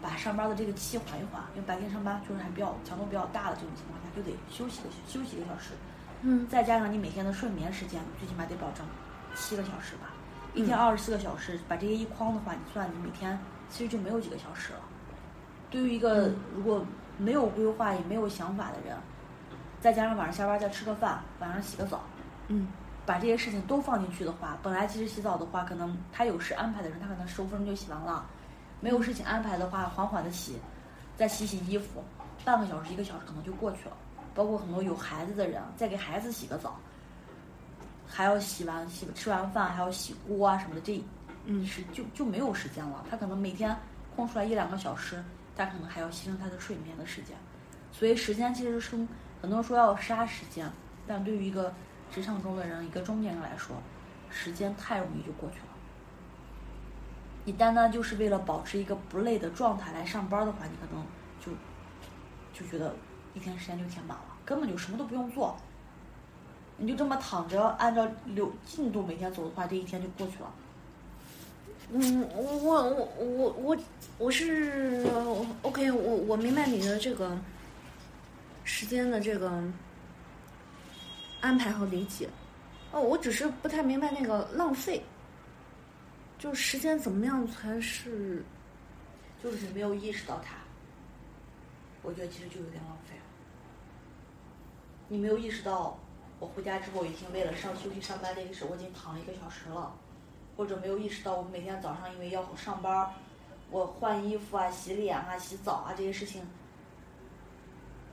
[0.00, 5.70] 把上班的这个气缓一缓，因为白天上班就是还比较强度比较大的这种情况下，就得休息个休息一个小时。
[6.22, 8.86] 嗯再加上你每天的睡眠时间，最起码得保证
[9.34, 10.10] 七个小时吧。
[10.54, 14.80] 一天二十四个小时，把这些一框的话，你算你每天其实就没有几个小时了。
[15.70, 16.84] 对于一个如果
[17.18, 18.96] 没有规划也没有想法的人，
[19.80, 22.02] 再加上晚上下班再吃个饭，晚上洗个澡，
[22.48, 22.68] 嗯
[23.04, 28.24] 把这些事情都放进去的话，本来其实洗澡的话，可能他有事安排的人，他可能十五分钟就洗完了；
[28.80, 30.56] 没有事情安排的话，缓缓的洗，
[31.16, 32.04] 再洗洗衣服，
[32.44, 33.96] 半个小时一个小时可能就过去了。
[34.34, 36.78] 包括很多有孩子的人，再给孩子洗个澡，
[38.06, 41.02] 还要洗完洗吃完饭还要洗锅啊什么的，这
[41.46, 43.04] 嗯是就就没有时间了。
[43.10, 43.76] 他可能每天
[44.14, 45.22] 空出来一两个小时，
[45.56, 47.36] 他可能还要牺牲他的睡眠的时间。
[47.90, 48.96] 所以时间其实是
[49.40, 50.70] 很多人说要杀时间，
[51.06, 51.72] 但对于一个
[52.10, 53.76] 职场中的人，一个中年人来说，
[54.30, 55.64] 时间太容易就过去了。
[57.44, 61.04] 你单单就是为了保持一个不累的状态来上班的话，你可能
[61.40, 61.52] 就
[62.52, 62.94] 就觉得
[63.34, 65.56] 一天时间就填满了，根本就什么都不用做，
[66.76, 70.52] 你就这么躺着，按照流进度每天走的话，这一天就过去了。
[71.90, 73.76] 嗯，我我我我我
[74.18, 75.06] 我是
[75.62, 77.36] OK，我我明白你的这个
[78.64, 79.62] 时间的这个
[81.40, 82.28] 安排和理解。
[82.92, 85.02] 哦，我只是不太明白那个浪费，
[86.38, 88.44] 就时间怎么样才是
[89.42, 90.56] 就是你没有意识到它。
[92.02, 93.01] 我觉得其实就有点浪费了。
[95.12, 95.98] 你没有意识到，
[96.40, 99.94] 我回家之后已经为了上休息上班这个事，我已经躺了一个小时了，
[100.56, 103.12] 或者没有意识到我每天早上因为要上班，
[103.70, 106.42] 我换衣服啊、洗脸啊、洗澡啊这些事情，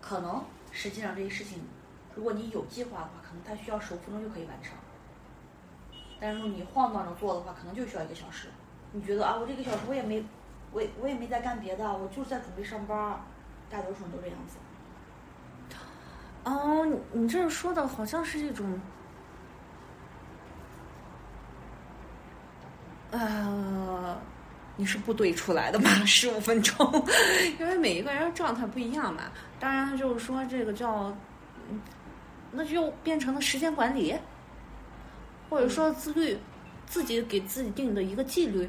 [0.02, 0.44] 可能
[0.74, 1.62] 实际上这些事情，
[2.16, 4.74] 如果你有计划的话，可能它需要十五分钟就可以完成。
[6.20, 8.50] 但是你晃荡着做的话，可能就需要一个小时。
[8.92, 10.22] 你觉得啊，我这个小时我也没，
[10.74, 13.22] 我也我也没在干别的，我就是在准备上班。
[13.70, 14.58] 大多数人都这样子。
[16.50, 18.82] 哦，你你这说的好像是一种，
[23.12, 24.20] 呃，
[24.76, 25.90] 你是部队出来的吧？
[26.06, 26.76] 十五分钟，
[27.60, 29.26] 因为每一个人状态不一样嘛。
[29.60, 31.16] 当然，就是说这个叫，
[31.70, 31.80] 嗯，
[32.52, 34.18] 那就变成了时间管理，
[35.52, 36.36] 或者说自律，
[36.88, 38.68] 自己给自己定的一个纪律，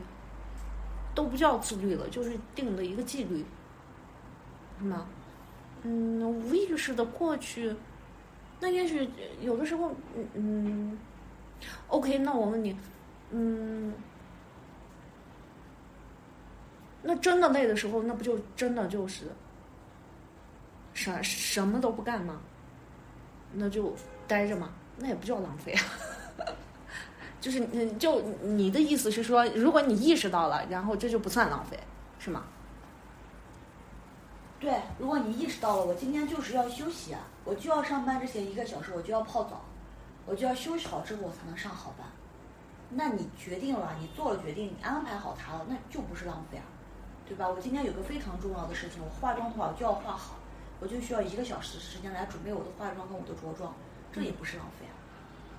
[1.14, 3.42] 都不叫自律了，就是定的一个纪律，
[4.78, 5.06] 是吗？
[5.82, 7.74] 嗯，无意识的过去，
[8.60, 9.08] 那也许
[9.40, 10.98] 有的时候，嗯嗯
[11.88, 12.76] ，OK，那我问你，
[13.30, 13.94] 嗯，
[17.02, 19.24] 那真的累的时候，那不就真的就是
[20.92, 22.40] 啥什么都不干吗？
[23.54, 23.94] 那就
[24.28, 25.82] 待着嘛，那也不叫浪费啊。
[27.40, 31.80] 就是，嗯，就你的意思是说，如果你意识到了，然后这就不算浪费，
[32.18, 32.44] 是吗？
[34.60, 39.62] 对，如果你意识到了，我今天就是要休息啊，我就要上班之前一个小时我就要泡澡，
[40.26, 42.06] 我就要休息好之后我才能上好班。
[42.90, 46.64] 那你决定了，你做了决定，你安排好它了，那就不是浪费啊，
[47.26, 47.48] 对吧？
[47.48, 50.34] 我今天有个非常重要的事情，我化妆的话我就要化好，
[50.78, 53.72] 我就需要一个小时的时间来准备我的化妆跟我的着装，
[54.12, 54.94] 这也不是浪费啊，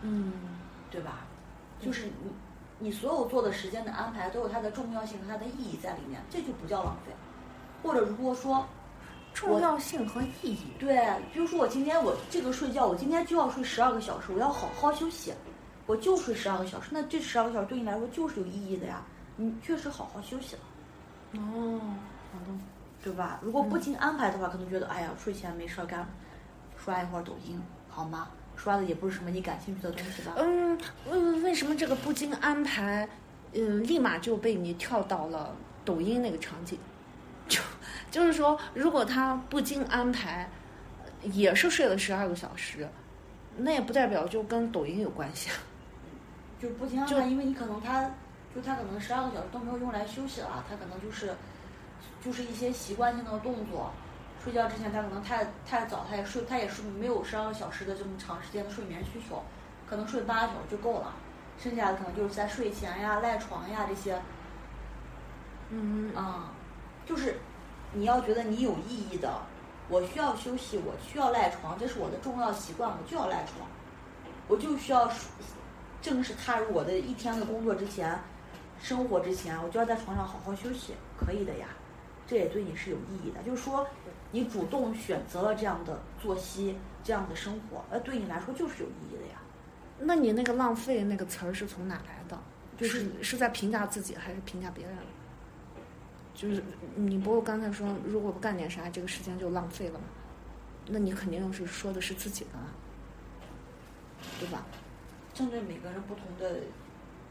[0.01, 0.31] 嗯，
[0.91, 1.25] 对吧？
[1.79, 2.11] 就是你
[2.77, 7.11] 你所有做的时间的安排都有它的重要性和它的意义在里面，这就不叫浪费。
[7.81, 8.63] 或者如果说
[9.33, 10.59] 重要性和意义。
[10.79, 15.33] 对，比如说我今天我这个睡觉，我今天就要睡十二个小时，我要好好休息，
[15.85, 19.03] 我就睡十二个小时，那这十二个小时对你来说就是有意义的呀，
[19.35, 20.61] 你确实好好休息了，
[21.39, 21.79] 哦，
[22.31, 22.53] 好的。
[23.03, 23.39] 对吧？
[23.41, 26.07] 如果不经安排的话，可能觉得哎呀睡前没事儿干，
[26.77, 27.59] 刷一会儿抖音
[27.89, 28.27] 好吗？
[28.55, 30.33] 刷的也不是什么你感兴趣的东西吧？
[30.37, 30.77] 嗯，
[31.09, 33.09] 为为什么这个不经安排，
[33.53, 36.77] 嗯，立马就被你跳到了抖音那个场景？
[37.47, 37.59] 就
[38.11, 40.47] 就是说，如果他不经安排，
[41.23, 42.87] 也是睡了十二个小时，
[43.57, 45.55] 那也不代表就跟抖音有关系啊。
[46.61, 48.03] 就不经安排，因为你可能他，
[48.53, 51.33] 就他可能十二个小时都没有用来休息了，他可能就是，
[52.23, 53.91] 就是一些习惯性的动作。
[54.43, 59.41] 睡觉之前他可能太太早，他也睡，他也是没有十二个小时的这么长时间的睡眠需求，
[59.87, 61.13] 可能睡八个小时就够了，
[61.57, 64.19] 剩下的可能就是在睡前呀、赖床呀这些，
[65.69, 66.51] 嗯啊、
[67.05, 67.39] 就是
[67.93, 69.41] 你要觉得你有意义的，
[69.89, 73.67] 我需要休息，我需要赖床，这是我的重要习惯，我就要赖床，
[74.47, 75.11] 我就需要
[76.01, 78.17] 正式踏入我的一天的工作之前，
[78.81, 81.67] 生活之前，我就要在床上好好休息，可以的呀，
[82.25, 83.85] 这也对你是有意义的，就是说
[84.31, 89.41] 你主动选择了这样的作息，这样的生活，呃，对你来说就是有意义的呀。
[89.99, 92.39] 那你那个浪费那个词儿是从哪来的？
[92.77, 94.95] 就是是在评价自己还是评价别人？
[96.41, 96.63] 就是
[96.95, 100.05] 你不过刚才说，如果不干点啥，这个时间就浪费了嘛？
[100.87, 102.65] 那你肯定是说的是自己的啊，
[104.39, 104.65] 对吧？
[105.35, 106.61] 针对每个人不同的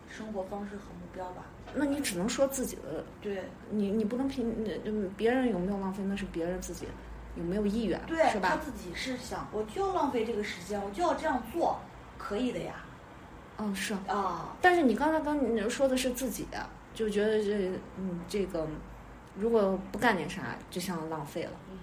[0.09, 1.45] 生活方式和目标吧。
[1.75, 4.55] 那你只能说自己的，对你你不能评
[4.85, 6.87] 嗯别人有没有浪费，那是别人自己
[7.37, 8.51] 有没有意愿，对，是吧？
[8.51, 11.81] 他自己是想，我就要浪费这个时间，我就要这样做，
[12.17, 12.77] 可以的呀。
[13.59, 13.93] 嗯，是。
[14.07, 16.47] 啊，但是你刚才刚你说的是自己，
[16.95, 18.67] 就觉得这嗯这个
[19.37, 21.53] 如果不干点啥，就像浪费了。
[21.71, 21.79] 嗯，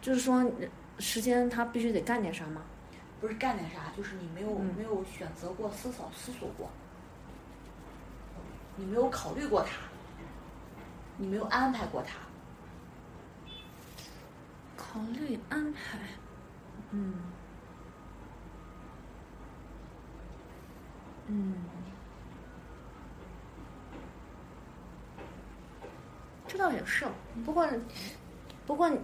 [0.00, 0.50] 就是说
[0.98, 2.62] 时间他必须得干点啥吗？
[3.20, 4.74] 不是干点啥，就是你没有、嗯。
[4.76, 6.70] 没有选择过、思考、思索过，
[8.76, 9.70] 你没有考虑过他，
[11.16, 12.16] 你没有安排过他。
[14.76, 15.98] 考虑安排，
[16.92, 17.14] 嗯，
[21.26, 21.54] 嗯，
[26.48, 27.06] 这倒也是。
[27.44, 27.68] 不过，
[28.66, 28.98] 不过你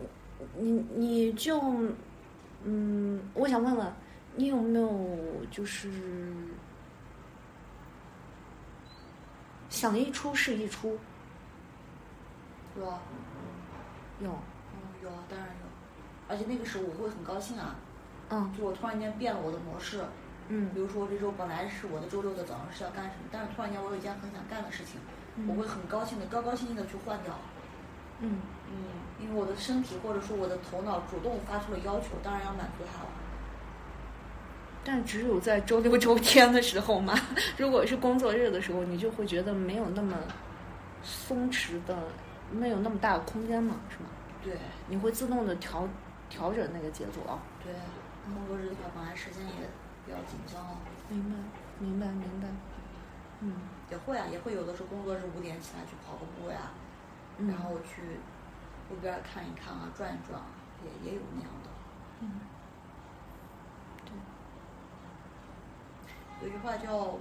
[0.56, 1.60] 你你就，
[2.64, 3.92] 嗯，我想问问，
[4.34, 5.18] 你有没有
[5.50, 5.88] 就是
[9.68, 10.98] 想一出是一出？
[12.76, 13.00] 有啊，
[14.20, 15.54] 有，嗯，有啊，当然有。
[16.26, 17.76] 而且那个时候我会很高兴啊，
[18.30, 20.02] 嗯就我突然间变了我的模式。
[20.48, 27.34] 嗯比如说这周本来是我的周六的早上是要干什么，但是突然间我有一件很想干的事情，嗯我会很高兴的、高高兴兴的去换掉。
[28.20, 33.08] 嗯嗯，嗯，因为我的身体或者说我的头脑主动发出了要求，当然要满足它了。
[34.84, 37.14] 但只有在周六周天的时候嘛，
[37.56, 40.16] 如果是工作日的时候，你就会觉得没有那么
[41.02, 41.96] 松弛的，
[42.52, 44.10] 没有那么大的空间嘛，是吗？
[44.42, 44.56] 对
[44.86, 45.88] 你会自动的调
[46.28, 47.40] 调整那个节奏啊。
[47.64, 47.72] 对，
[48.32, 49.52] 工作日的话，本来时间也
[50.04, 50.76] 比较紧张了，
[51.08, 51.36] 明白，
[51.80, 52.48] 明白，明白。
[53.40, 53.54] 嗯
[53.90, 56.72] 也会啊，也会有的时候工作日五点起来去跑个步呀，
[57.38, 58.02] 嗯然后去
[58.90, 60.46] 路边看一看啊，转一转啊，
[60.82, 61.70] 也也有那样的。
[62.20, 62.40] 嗯，
[66.40, 67.18] 对有句话叫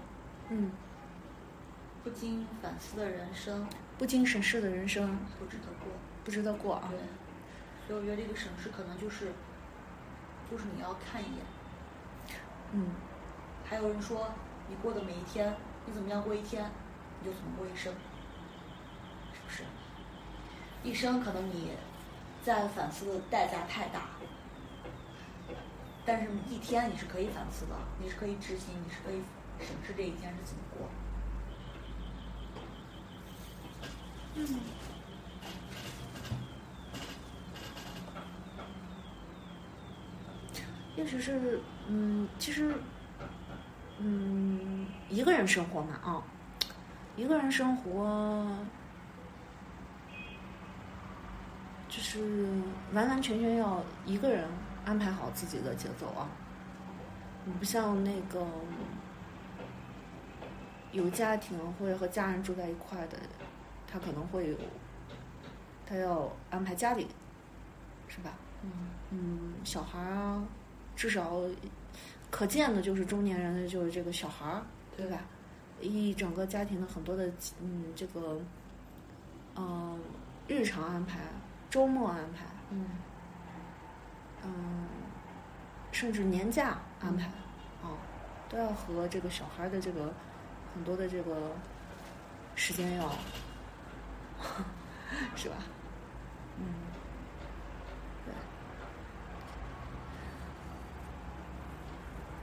[0.49, 0.72] 嗯
[2.03, 5.91] ，“不经反思的人生不经审视的人生不值得过
[6.24, 6.76] 不值得过”。
[6.76, 6.89] 啊。
[6.89, 6.99] 对，
[7.88, 9.32] 所以我觉得这个审视可能就是，
[10.49, 11.45] 就是你要看一眼。
[12.72, 12.88] 嗯
[13.66, 14.30] 还有人说，
[14.68, 15.55] 你过的每一天，
[15.86, 16.69] 你怎么样过一天，
[17.21, 17.93] 你就怎么过一生，
[19.34, 19.63] 是不是？
[20.84, 21.71] 一生可能你
[22.41, 24.07] 在反思的代价太大，
[26.05, 29.21] 但是一天你是可以反思的，你是可以执行，你是可以
[29.59, 30.89] 审视这一天是怎么过。
[34.36, 34.59] 嗯
[40.95, 42.75] 也许是，嗯，其实，
[44.05, 46.21] 嗯，一个人生活嘛，啊，
[47.15, 48.45] 一个人生活，
[51.87, 52.19] 就是
[52.91, 54.45] 完完全全要一个人
[54.83, 56.27] 安排好自己的节奏啊，
[57.45, 58.45] 你不像那个
[60.91, 63.17] 有家庭或者和家人住在一块的，
[63.89, 64.57] 他可能会有，
[65.85, 67.07] 他要安排家里，
[68.09, 68.31] 是吧？
[68.63, 68.69] 嗯。
[69.11, 70.43] 嗯，小孩儿啊，
[70.93, 71.39] 至少
[72.34, 74.63] 可见的就是中年人的就是这个小孩儿，
[74.97, 75.19] 对吧？
[75.79, 77.27] 一整个家庭的很多的
[77.61, 78.41] 嗯这个
[79.55, 79.99] 嗯、
[80.47, 81.19] 日常安排、
[81.69, 82.88] 周末安排，嗯
[84.43, 84.88] 嗯，
[85.91, 87.25] 甚至年假安排，
[87.84, 87.93] 啊，
[88.49, 90.11] 都要和这个小孩的这个
[90.73, 91.51] 很多的这个
[92.55, 93.11] 时间要，
[95.38, 95.55] 是吧？
[96.57, 96.65] 嗯，
[98.25, 98.34] 对。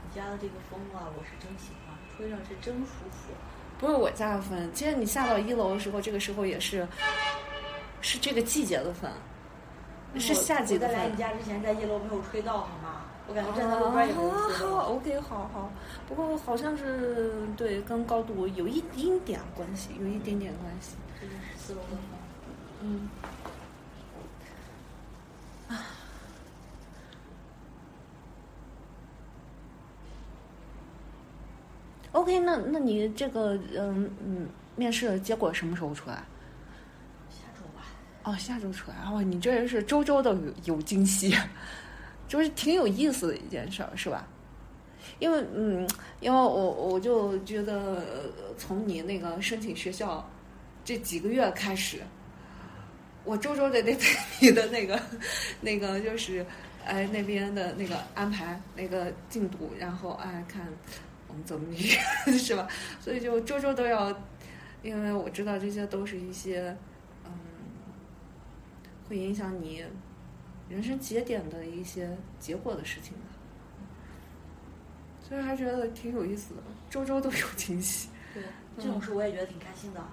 [0.13, 3.33] 家的这个风啊，我是真喜欢，吹上是真舒服。
[3.79, 6.87] 不是我家的风，其实你下到一楼的时候，这个时候也是，
[8.01, 9.09] 是这个季节的风，
[10.19, 11.17] 是夏季的风我在来你。
[11.17, 13.05] 家之前，在一楼没有吹到，好吗？
[13.27, 14.77] 我感觉站在路边也没有啊好吹到。
[14.77, 15.71] ，OK，好好。
[16.07, 20.95] 不过好像是对跟高度有一丁点关系，有一丁点关系。
[21.19, 21.99] 这是十四楼的风。
[22.81, 23.09] 嗯。
[32.21, 36.17] OK，那那你这个嗯嗯，面试的结果什么时候出来？
[37.31, 37.83] 下周吧。
[38.23, 38.97] 哦，下周出来。
[39.11, 41.35] 哦，你这是周周都有有惊喜，
[42.29, 44.27] 就是挺有意思的一件事儿，是吧？
[45.17, 50.23] 因为嗯，因为我我就觉得，呃从你那个申请学校
[50.85, 52.01] 这几个月开始，
[53.23, 54.05] 我周周得得 对
[54.39, 55.01] 你的那个
[55.59, 56.45] 那个就是，
[56.85, 60.67] 哎那边的那个安排那个进度，然后哎看
[61.31, 61.73] 我们怎么
[62.37, 62.67] 是吧？
[62.99, 64.09] 所以就周周都要，
[64.83, 66.75] 因为我知道这些都是一些
[67.23, 67.31] 嗯，
[69.07, 69.85] 会影响你
[70.67, 73.19] 人生节点的一些结果的事情吧。
[75.21, 78.09] 所以还觉得挺有意思的，周周都有惊喜。
[78.33, 78.43] 对，
[78.77, 80.03] 这种事我也觉得挺开心的。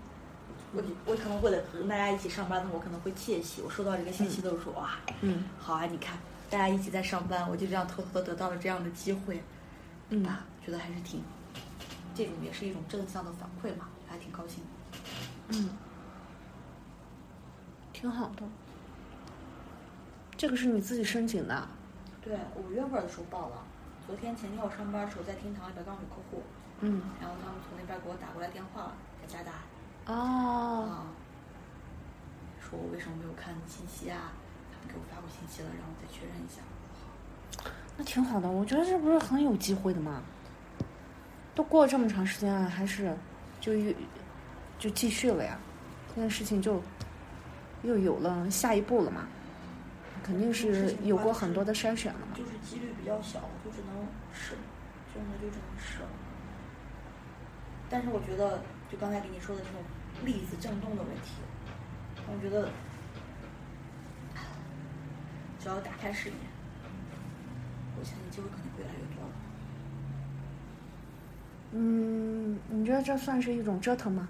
[0.72, 3.60] 我我可能为了跟大家一起上班的，我可能会窃喜。
[3.62, 6.16] 我收到这个信息都是说哇，嗯好啊，你看
[6.48, 9.42] 大家一起在上班，我就这样偷偷的得到了这样的机会，
[10.10, 11.22] 嗯啊，觉得还是挺，
[12.14, 14.62] 这种也是一种正向的反馈嘛，还挺高兴。
[15.48, 15.70] 嗯，
[17.90, 18.42] 挺好的。
[20.36, 21.68] 这个是你自己申请的？
[22.20, 23.64] 对，五月份的时候报了，
[24.06, 26.42] 昨天前天我上班的时候在厅堂里边刚有客户，
[26.80, 27.00] 嗯。
[27.18, 28.92] 然后他们从那边给我打过来电话了，
[29.22, 29.44] 在加拿
[30.04, 30.12] 大。
[30.12, 30.84] 哦。
[30.84, 31.06] 啊，
[32.60, 34.32] 说我为什么没有看信息啊？
[34.70, 36.60] 他们给我发过信息了，让我再确认一下。
[37.96, 40.22] 那挺好的，我觉得这不是很有机会的吗？
[41.58, 43.12] 都过了这么长时间了，还是
[43.60, 43.92] 就又
[44.78, 45.58] 就继续了呀？
[46.14, 46.80] 这件事情就
[47.82, 49.26] 又有了下一步了嘛？
[50.22, 52.36] 肯定是有过很多的筛选了嘛。
[52.36, 54.54] 就是几率比较小，就只能试，
[55.12, 56.08] 真的就只能试了。
[57.90, 59.80] 但是我觉得，就刚才给你说的这种
[60.24, 61.32] 粒子振动的问题，
[62.28, 62.68] 我觉得
[65.58, 66.36] 只要打开视野，
[67.98, 69.47] 我相信机会肯定会越来越多的。
[71.72, 74.28] 嗯，你觉得这算是一种折腾吗？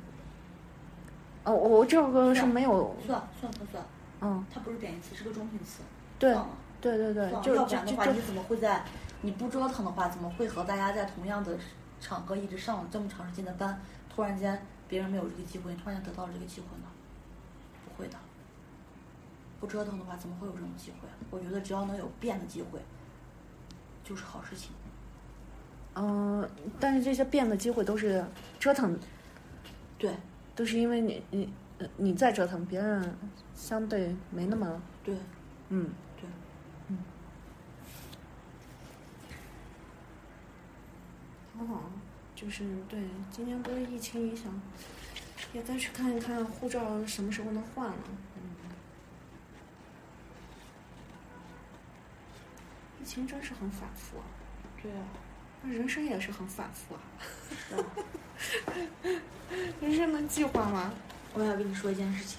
[1.44, 3.82] 哦，我这个是没有，算算不算？
[4.20, 5.82] 嗯，它不是贬义词，是个中性词。
[6.18, 6.36] 对
[6.80, 8.84] 对对对，要不然的话，你怎么会在
[9.22, 11.56] 你不折腾的话，怎么会和大家在同样的
[12.00, 13.80] 场合一直上了这么长时间的班，
[14.14, 16.88] 突然间别人没有这个机会，你突然间得到了这个机会呢？
[17.84, 18.18] 不会的。
[19.60, 21.08] 不折腾的话，怎么会有这种机会？
[21.30, 22.80] 我觉得只要能有变的机会，
[24.04, 24.72] 就是好事情。
[26.00, 28.24] 嗯、但是这些变的机会都是
[28.58, 28.98] 折腾，
[29.98, 30.14] 对。
[30.54, 33.16] 都是因为你你呃你在折腾，别人
[33.54, 35.16] 相对没那么对。
[35.68, 35.90] 嗯。
[36.16, 36.28] 对，
[41.52, 41.82] 挺好。
[42.34, 44.52] 就是对，今年不是疫情影响，
[45.52, 47.96] 也再去看一看护照什么时候能换了。
[48.36, 48.42] 嗯，
[53.00, 54.24] 疫情真是很反复啊，
[54.80, 55.04] 对啊，
[55.64, 57.00] 人生也是很反复啊。
[59.80, 60.92] 人生能计划吗？
[61.34, 62.38] 我要跟你说一件事情，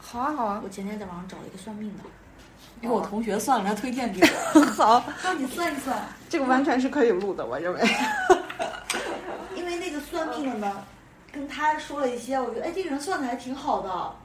[0.00, 2.04] 好啊，好啊我，前天在网上找了一个算命的，
[2.80, 4.20] 给我同学算了，他推荐给
[4.54, 6.02] 我， 好，让你算一算。
[6.28, 7.80] 这个完全是可以录的，我认为。
[9.54, 10.84] 因为那个算命的呢，
[11.30, 14.16] 跟他说了一些，我觉得哎，这个人算的还挺好的。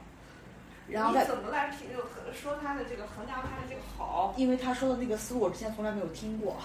[0.92, 1.88] 然后他，么来评
[2.32, 4.34] 说他的这个衡量他的这个好？
[4.36, 6.56] 因为他说的那个思路，我之前从来没有听过。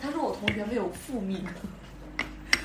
[0.00, 1.44] 他说我同学没有负命，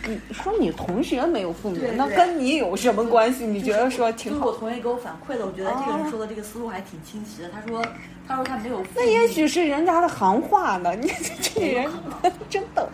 [0.07, 3.45] 你说你同学没有父母对，对那跟你有什么关系？
[3.45, 4.59] 你觉得说挺好就是我？
[4.59, 7.49] 同学给我反馈的，我觉得这个人说的这个思路还挺清晰的。
[7.49, 7.85] 他说，
[8.27, 10.95] 他说他没有复那，也许是人家的行话呢。
[10.95, 11.11] 你
[11.41, 11.91] 这人
[12.49, 12.87] 真逗。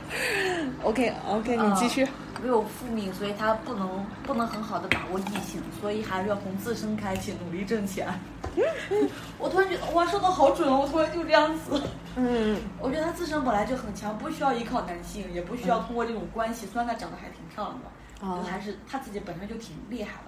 [0.84, 2.06] OK OK，你继续。
[2.44, 8.14] 没有复命，所以他不能不能很好的把握异性，所以还是要从自身开启，努力挣钱。
[9.40, 10.82] 我突然觉得哇，说的好准哦！
[10.82, 11.82] 我突然就这样子。
[12.18, 16.68] 嗯 我觉得他自身本来就很强，不需要依靠男性，也不需要通过这种关系。
[16.68, 17.88] 虽然他长得还挺漂亮的，
[18.28, 20.24] 我觉得还是他自己本身就挺厉害的。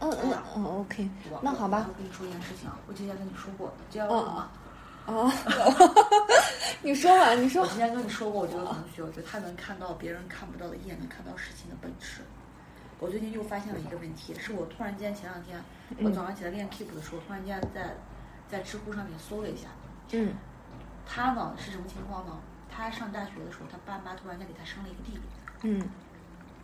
[0.00, 1.08] 嗯嗯嗯，OK，
[1.40, 1.94] 那好吧我。
[1.94, 4.48] 跟你说一件事情啊，我之前跟你说过，这要问吗？
[5.08, 5.32] 啊，
[6.84, 7.66] 你说吧，你说我。
[7.68, 12.20] 之前跟你说过，我这个同学，我觉得他能看到别人看不到的一眼，能看到事情的本质。
[13.00, 15.64] 我最近又发现了一个问题，是我突然间前两天，
[16.02, 17.94] 我早上起来练 Keep 的时候，突然间在
[18.48, 19.68] 在知乎上面搜了一下，
[20.12, 20.34] 嗯
[21.06, 22.38] 他呢是什么情况呢？
[22.68, 25.20] 他上大学的时候，他爸妈突然间给他生了一个弟弟，
[25.62, 25.88] 嗯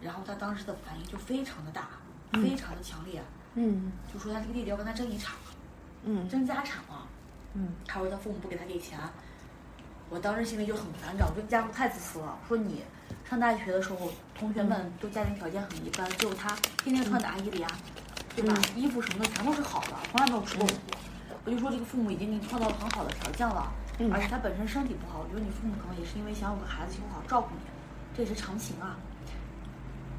[0.03, 1.89] 然后他当时的反应就非常的大，
[2.33, 3.23] 非常的强烈，
[3.55, 5.35] 嗯就说他这个弟弟要跟他争遗产，
[6.05, 7.09] 嗯争家产了。
[7.55, 8.99] 嗯他说他父母不给他给钱，
[10.11, 12.39] 我当时心里就很反感，我说家父太自私了。
[12.47, 12.83] 说你
[13.29, 17.69] 上大学的时候，同学们都家庭条件很一般，只有他天天穿的阿依莲，
[18.35, 18.55] 对吧？
[18.75, 20.77] 衣服什么的全都是好的，从来没有出过国。
[21.45, 27.61] 我就说这个父母已经给你创造了很好的条件了，嗯而且他本身身体不好，我觉得你父母可能也是因为想有个孩子就好照顾你，
[28.17, 28.97] 这也是常情啊。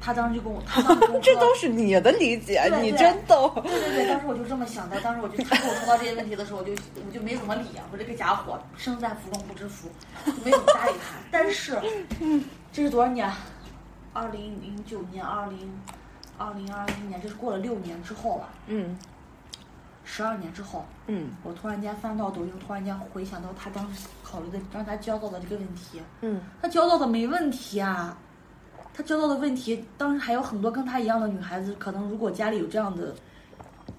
[0.06, 3.50] 他当时就跟我，他当时跟我 这都是你的理解，你真逗。
[3.64, 5.00] 对对对，当时我就这么想的。
[5.00, 6.70] 当时我就他跟我说到这些问题的时候，我就
[7.04, 7.82] 我就没怎么理啊。
[7.90, 9.88] 我这个家伙生在福中不知福，
[10.24, 11.16] 就没怎么搭理他。
[11.32, 11.76] 但是，
[12.72, 13.28] 这是多少年？
[14.12, 15.68] 二零零九年，二零
[16.38, 18.96] 二零二一年，这是过了六年之后了，嗯
[20.04, 28.16] 十二年之后，嗯我突然间翻到抖音，突然间回想到他当时考虑的让他焦躁的这个问题，嗯他焦躁的没问题啊，
[28.96, 33.14] 他交到的问题，当时还有很多跟他一样的女孩子，可能如果家里有这样的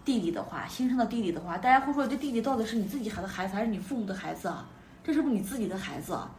[0.04, 4.66] 弟弟的话，新生的弟弟的话，大家会说这弟弟到底是你自己孩的孩子还是你父母的孩子啊？
[5.04, 6.32] 这是不是你自己的孩子啊？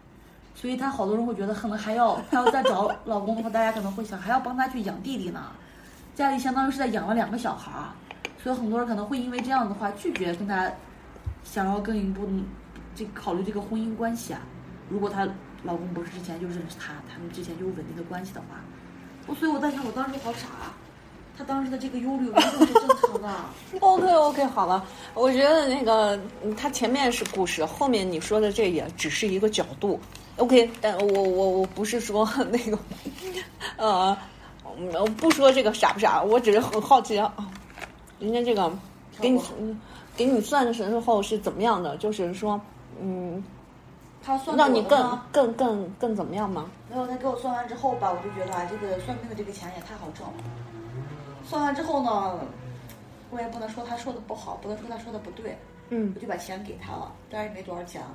[0.57, 5.41] 所以他好多人会觉得可能还要还要再找老公的话，大家可能会想还要帮他去养弟弟呢，
[6.17, 7.95] 家里相当于是在养了两个小孩儿，
[8.43, 10.69] 所以很多人可能会因为这样的话拒绝跟他
[11.45, 12.29] 想要更一步
[12.97, 14.41] 这考虑这个婚姻关系啊。
[14.89, 15.29] 如果他
[15.69, 18.47] 老公不是之前就认识他，他们之前就有稳定的关系的话，
[19.27, 20.75] 我所以我在想，我当时好傻啊。
[21.37, 23.33] 他当时的这个忧虑完全是正常的。
[23.79, 30.01] OK OK，好了，我觉得那个嗯他前面是故事，后面你说的这也只是一个角度。
[30.39, 32.77] OK，但我我我不是说 那个，
[33.77, 34.19] 呃，
[34.79, 37.33] 嗯我不说这个傻不傻，我只是很好奇啊，
[38.19, 38.73] 人家这个
[39.21, 39.41] 给你
[40.17, 41.97] 给你算的时候是怎么样的？
[41.99, 42.61] 就是说，
[43.01, 43.41] 嗯，
[44.29, 46.71] 他算让你更更更更怎么样吗？
[46.91, 50.35] 没有，他给我算完之后吧，我就觉得啊，这个算命的这个钱也太好挣了。
[51.47, 52.39] 算完之后呢，
[53.31, 55.57] 我也不能说他说的不好，不能说他说的不对，
[55.89, 58.09] 嗯我就把钱给他了，但是也没多少钱啊。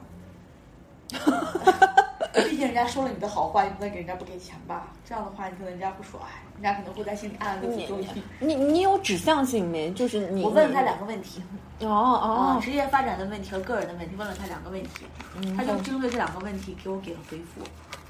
[2.49, 4.87] 毕竟人家说了你的好话，你不能给人家不给钱吧？
[5.07, 8.23] 这样的话，你可能人家会说，哎，人家可能会在心里暗暗的诅咒你。
[8.39, 9.91] 你你有指向性没？
[9.93, 11.43] 就是你我问了他两个问题，
[11.81, 15.05] 哦啊，哦，职业发展的问题和个人的问题，问了他两个问题，
[15.35, 17.61] 嗯他就针对这两个问题给我给了回复，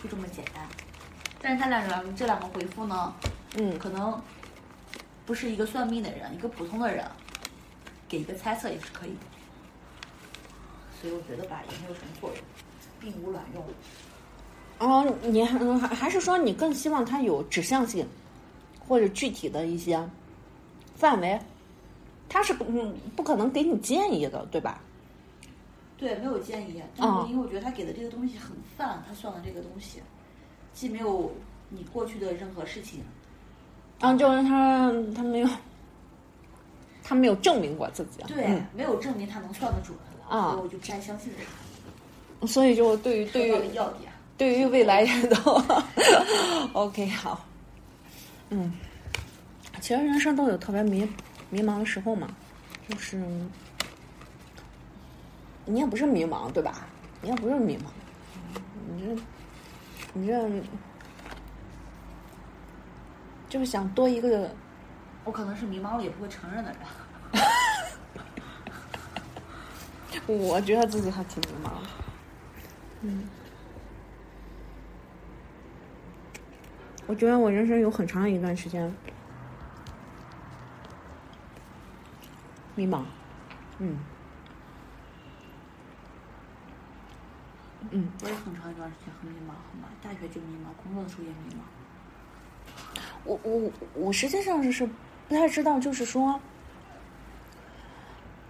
[0.02, 0.64] 就这么简单。
[1.42, 3.14] 但是他两个这两个回复呢，
[3.58, 4.22] 嗯可能
[5.26, 7.06] 不是一个算命的人，一个普通的人
[8.08, 9.18] 给一个猜测也是可以的。
[11.02, 12.38] 所以我觉得吧，也没有什么作用，
[13.04, 13.64] 并无卵用。
[14.80, 18.08] 哦，你还还还是说你更希望它有指向性，
[18.88, 20.02] 或者具体的一些
[20.96, 21.40] 范围？
[22.30, 24.82] 它是不嗯不可能给你建议的，对吧？
[25.98, 30.02] 对，没有建议，但啊是因为我觉得他给的这个东西很泛，他算的这个东西，
[30.74, 31.32] 既没有
[31.70, 33.02] 你过去的任何事情，
[34.00, 35.50] 啊，就是他他没有，
[37.04, 38.24] 他没有证明过自己。
[38.28, 39.96] 对，嗯没有证明他能算得准，
[40.28, 41.63] 啊所以我就不太相信他。
[42.48, 45.64] 所以就对于对于要点，对于未来也都
[46.74, 47.46] OK 好，
[48.50, 48.74] 嗯，
[49.80, 51.08] 其实人生都有特别迷
[51.50, 52.28] 迷茫的时候嘛，
[52.90, 53.18] 就是
[55.66, 56.86] 你也不是迷茫对吧？
[57.22, 57.84] 你也不是迷茫，
[58.94, 59.16] 你这
[60.14, 60.50] 你这
[63.50, 64.50] 就是想多一个
[65.24, 66.80] 我可能是迷茫了也不会承认的人。
[70.50, 72.03] 我觉得自己还挺迷茫的。
[73.04, 73.24] 嗯，
[77.06, 78.90] 我觉得我人生有很长一段时间
[82.76, 83.04] 迷茫。
[83.80, 83.98] 嗯
[87.92, 91.60] 嗯，我也很长一段时间很迷茫，很忙，大学就迷茫，工作的时候也迷茫。
[93.26, 94.88] 我我我实际上是是
[95.28, 96.40] 不太知道，就是说，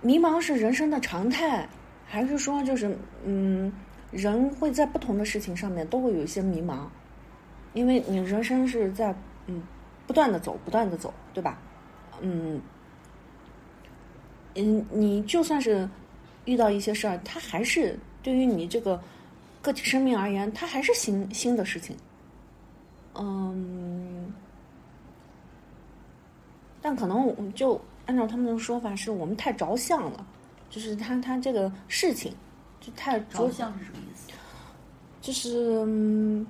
[0.01, 1.67] 迷茫是人生的常态，
[2.05, 2.95] 还是说就是
[3.25, 3.73] 嗯，
[4.13, 6.85] 人会在不同的事情上面都会有一些迷茫，
[7.73, 9.13] 因为你人生是在
[9.47, 9.61] 嗯
[10.05, 11.57] 不断的走，不断的走，对吧？
[12.21, 12.61] 嗯
[14.55, 15.89] 嗯，你就算是
[16.45, 19.01] 遇到一些事儿，它还是对于你这个
[19.61, 21.95] 个体生命而言，它还是新新的事情。
[23.15, 24.31] 嗯，
[26.81, 30.25] 但可能就按照他们的说法，是我们太着相了，
[30.69, 32.33] 就是他他这个事情
[32.85, 34.29] 就太着着相是什么意思？
[35.21, 36.45] 就是嗯，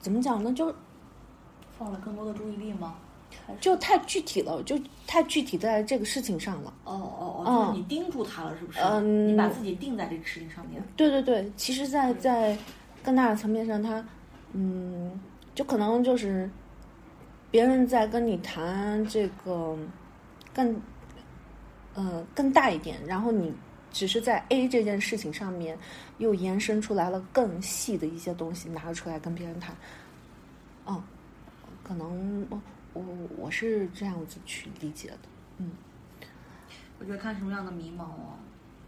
[0.00, 0.52] 怎么讲呢？
[0.52, 0.74] 就
[1.78, 2.96] 放了更多的注意力吗？
[3.60, 4.76] 就太具体了，就
[5.06, 6.74] 太具体在这个事情上了。
[6.84, 8.80] 哦哦哦，嗯就是你盯住他了，是不是？
[8.80, 10.82] 嗯你把自己定在这个事情上面。
[10.96, 12.58] 对对对，其实在，在
[13.04, 14.04] 更大的层面上，他，
[14.52, 15.20] 嗯，
[15.54, 16.50] 就可能就是
[17.50, 19.76] 别人在跟你谈这个
[20.52, 20.80] 更，
[21.94, 23.52] 呃，更大一点，然后你
[23.92, 25.78] 只是在 A 这件事情上面
[26.18, 29.74] 又延伸出来了更细的一些东西，拿出来跟别人谈。
[30.84, 31.02] 哦，
[31.82, 32.60] 可能我
[32.92, 33.04] 我
[33.38, 35.18] 我是这样子去理解的。
[35.58, 35.70] 嗯
[36.98, 38.38] 我觉得看什么样的迷茫哦，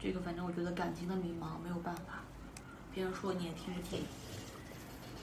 [0.00, 2.22] 这个反正我觉得感情的迷茫没有办法，
[2.94, 4.00] 别人说你也听不进，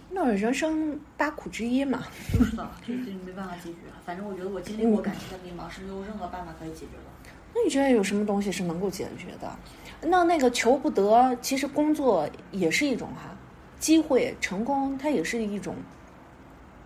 [0.10, 2.03] 那人生八苦之一嘛。
[2.34, 3.78] 就是的，这这没办法解决。
[4.06, 7.32] 反正我觉得我经历过感情的迷茫是没有任何办法可以解决的。
[7.53, 9.56] 那你觉得有什么东西是能够解决的？
[10.01, 13.36] 那那个求不得，其实工作也是一种哈，
[13.80, 15.76] 机会成功它也是一种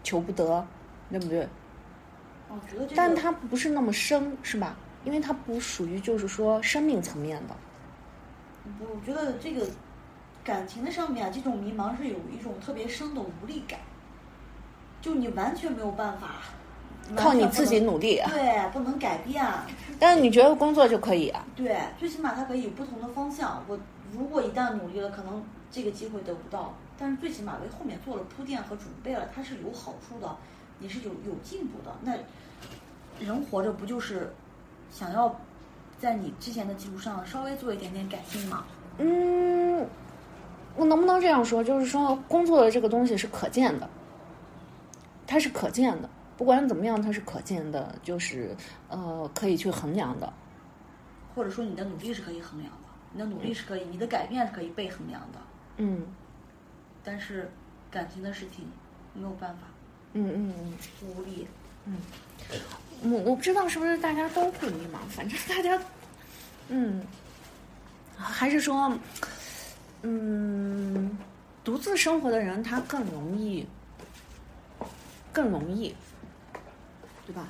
[0.03, 0.65] 求不得，
[1.09, 1.47] 对不对？
[2.47, 4.75] 我觉得这个，但它不是那么深，是吧？
[5.03, 7.55] 因为它不属于就是说生命层面的。
[8.77, 9.65] 不，我觉得这个
[10.43, 13.79] 感情的上面啊，这种迷茫是有一种特别深的无力感，
[15.01, 16.41] 就你完全没有办法，
[17.15, 19.45] 靠你自己努力啊对，不能改变。
[19.99, 21.45] 但是你觉得工作就可以啊？
[21.55, 23.63] 对，最起码它可以有不同的方向。
[23.67, 23.77] 我
[24.11, 30.35] 如果一旦努力了，可能这个机会得不到，但是最起码为后面做了铺垫和准备了，它是有好处的，
[30.79, 31.93] 你是有有进步的。
[32.01, 32.13] 那
[33.23, 34.33] 人活着不就是
[34.89, 35.39] 想要
[35.99, 38.63] 在你之前的基础上稍微做一点点改进吗？
[38.97, 39.85] 嗯，
[40.75, 41.63] 我能不能这样说？
[41.63, 43.89] 就是说，工作的这个东西是可见的，
[45.27, 48.55] 它是可见的，不管怎么样，它是可见的，就是
[48.89, 50.31] 呃，可以去衡量的。
[51.35, 55.39] 或者说你的努力是可以衡量的，你的努力是可以，你的改变是可以被衡量的，
[55.77, 56.05] 嗯
[57.03, 57.49] 但是
[57.89, 58.65] 感情的事情
[59.13, 59.61] 没有办法，
[60.13, 60.73] 嗯嗯嗯。
[61.07, 61.47] 无力。
[61.85, 61.97] 嗯
[63.03, 65.81] 我我不知道是不是大家都会迷茫，反正大家，
[66.67, 67.01] 嗯，
[68.17, 68.91] 还是说，
[70.01, 71.17] 嗯，
[71.63, 73.65] 独自生活的人他更容易，
[75.33, 75.93] 更容易，
[77.25, 77.47] 对吧？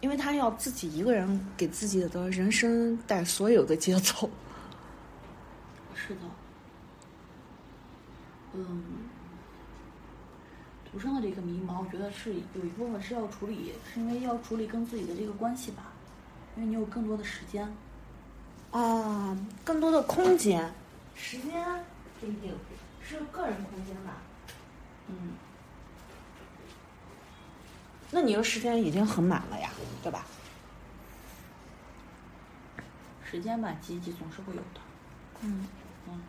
[0.00, 4.30] 因为他要自己一个人给自己的人生带所有的节奏。
[5.94, 6.20] 是的，
[8.54, 8.84] 嗯，
[10.92, 15.92] 独生的这个迷茫，我觉得是有一部分是要处理，是因为要处理跟自己的这个关系吧，
[16.56, 17.66] 因为你有更多的时间，
[18.76, 19.34] 啊，
[19.64, 20.70] 更多的空间，
[21.14, 21.64] 时间
[22.20, 22.54] 不一定
[23.02, 24.18] 是个人空间吧？
[25.08, 25.32] 嗯，
[28.10, 29.70] 那你的时间已经很满了呀，
[30.02, 30.26] 对吧？
[33.24, 34.80] 时间吧，挤一挤总是会有的。
[35.40, 35.66] 嗯
[36.08, 36.20] 嗯，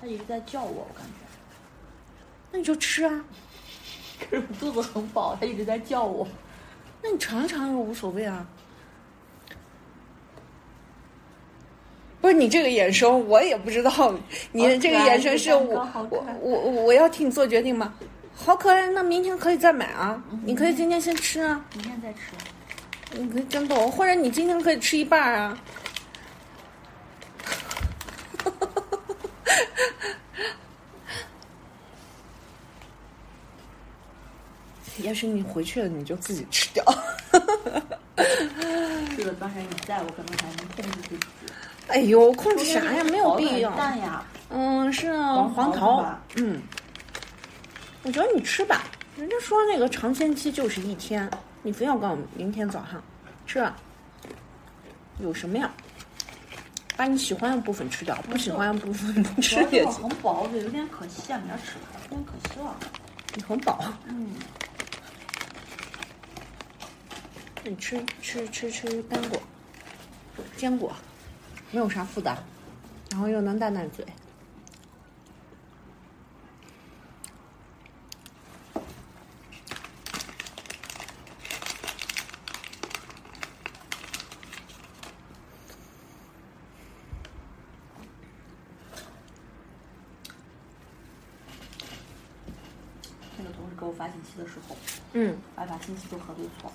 [0.00, 1.12] 他一直在叫我，我感觉。
[2.50, 3.24] 那你就吃啊，
[4.18, 6.26] 可是我肚子很饱，他一直在叫我。
[7.02, 8.46] 那你尝一尝又无所谓啊。
[12.20, 14.14] 不是你这个眼神，我也不知道，
[14.52, 17.94] 你的这个眼神是我我我我我要替你做决定吗？
[18.34, 22.20] 好可爱，那明天可以再买啊，你可以今天先吃啊，明天再吃。
[23.12, 25.58] 你可以真逗，或者你今天可以吃一半儿啊。
[35.02, 36.84] 要是你回去了，你就自己吃掉。
[39.16, 41.16] 这个刚才你在，我可能还能控制住。
[41.90, 43.04] 哎呦，控制啥呀？
[43.04, 43.70] 没有必要。
[43.76, 44.24] 淡呀。
[44.48, 46.18] 嗯，是啊，黄黄桃。
[46.36, 46.60] 嗯，
[48.02, 48.84] 我觉得你吃吧。
[49.16, 51.30] 人家说那个尝鲜期就是一天，
[51.62, 53.02] 你非要告诉我明天早上
[53.46, 53.76] 吃啊，
[55.18, 55.70] 有什么呀？
[56.96, 60.02] 把你喜欢的部分吃掉，不喜欢的部分不吃主要是我也行。
[60.02, 62.76] 很饱，我觉得有点可惜啊，明儿吃了，有点可惜了。
[63.34, 64.30] 你很饱，嗯，
[67.64, 69.40] 那你吃吃吃吃干果、
[70.56, 70.92] 坚果，
[71.72, 72.36] 没有啥负担，
[73.10, 74.04] 然后又能淡淡嘴。
[93.38, 94.76] 那个同事给我发信息的时候，
[95.12, 96.70] 嗯，我还把信息都核对错。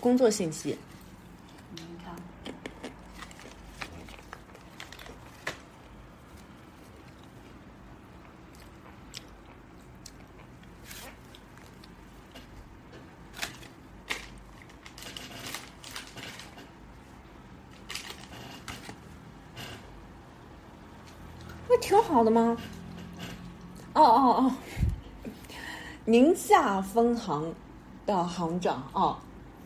[0.00, 0.78] 工作信息，
[1.76, 2.14] 嗯，你看，
[21.66, 22.56] 不挺好的吗？
[23.94, 24.52] 哦哦哦，
[26.04, 27.54] 宁夏分行
[28.06, 29.16] 的行长哦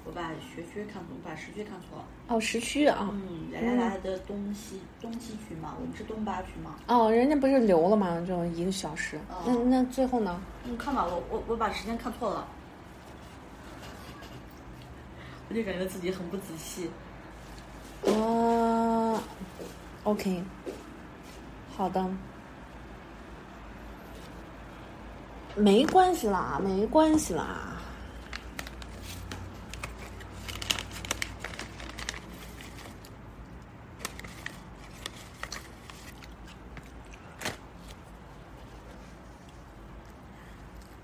[0.04, 2.04] 我把学区看错，我把时区看错了。
[2.28, 6.74] 哦时区啊嗯，原来来的东西东西区嘛，我们是东八区嘛。
[6.88, 8.22] 哦，人家不是留了吗？
[8.28, 9.16] 就一个小时。
[9.30, 10.38] 哦那那最后呢？
[10.64, 12.46] 你看吧，我我我把时间看错了，
[15.48, 16.90] 我就感觉自己很不仔细。
[18.06, 19.18] 啊
[20.04, 20.44] ，OK，
[21.76, 22.04] 好的，
[25.54, 27.68] 没关系啦，没关系啦。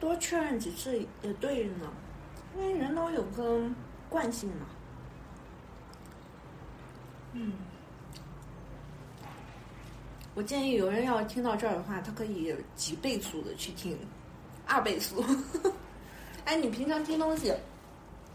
[0.01, 1.93] 多确认几次也对着呢，
[2.57, 3.61] 因为人都有个
[4.09, 4.67] 惯性嘛。
[7.35, 7.53] 嗯，
[10.35, 13.99] 我建议有人要听到这儿的话，他可以几倍速的去听，
[14.69, 15.25] 二倍速。
[16.45, 17.53] 哎，你平常听东西，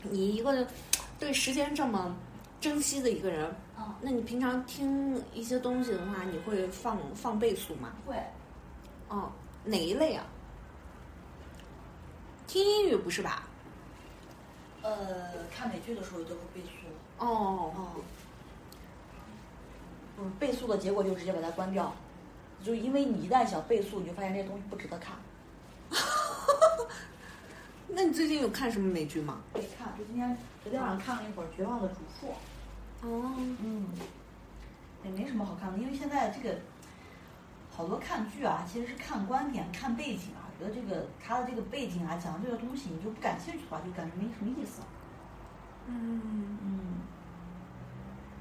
[0.02, 0.68] 你一个
[1.20, 2.16] 对时间这么
[2.60, 3.46] 珍惜的一个人，
[3.78, 7.94] 啊，那你平常听一些东西的话，你会放放倍速吗？
[8.06, 8.16] 会。
[9.08, 9.32] 哦，
[9.64, 10.26] 哪一类啊？
[12.48, 13.48] 听英语不是吧？
[14.82, 17.26] 呃，看美剧的时候都会倍速。
[17.26, 17.88] 哦，哦。
[20.20, 21.92] 嗯倍速的结果就直接把它关掉，
[22.64, 25.16] 就因为你一旦想倍速，你就发现这些东西不值得看。
[27.96, 29.40] 那你最近有看什么美剧吗？
[29.54, 32.28] 没看，就今天昨天晚上看了一会儿《绝望的主妇》。
[33.08, 33.86] 哦，嗯，
[35.04, 36.58] 也没什么好看的，因为现在这个
[37.70, 40.50] 好多看剧啊，其实是看观点、看背景啊。
[40.58, 44.82] 觉得这个他的这个背景啊，讲的这个东西，你就不感兴趣的话，就感觉没什么意思。
[45.86, 46.22] 嗯，
[46.64, 46.80] 嗯，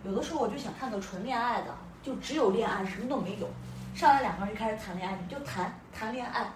[0.05, 3.49] 有的时候我就想看个纯恋爱的，就只有恋爱，什么都没有。
[3.95, 6.51] 上来两个人就开始谈恋爱，你就谈谈恋爱，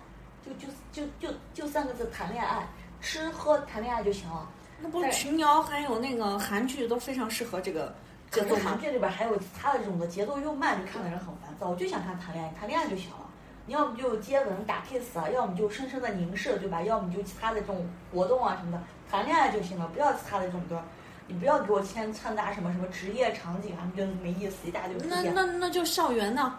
[0.44, 2.66] 就就就就就三个字谈恋爱，
[3.01, 4.48] 吃喝谈恋爱就行了。
[4.81, 7.94] 那不是群聊还有那个韩剧都非常适合这个
[8.31, 11.68] 节奏韩剧里边还有他的这种的节奏又慢，就看的人很烦躁。
[11.68, 13.27] 我就想看谈恋爱，谈恋爱就行了。
[13.66, 16.82] 你要么就接吻打 kiss 啊，要么就深深的凝视，对吧？
[16.82, 20.82] 要么就其他的这种活动啊什么的，谈恋爱就行了，不要其他的这种的。
[21.28, 25.23] 你不要给我掺掺杂什么什么职业场景啊，你觉得没意思，一大堆那。
[25.32, 26.56] 那那就校园呢，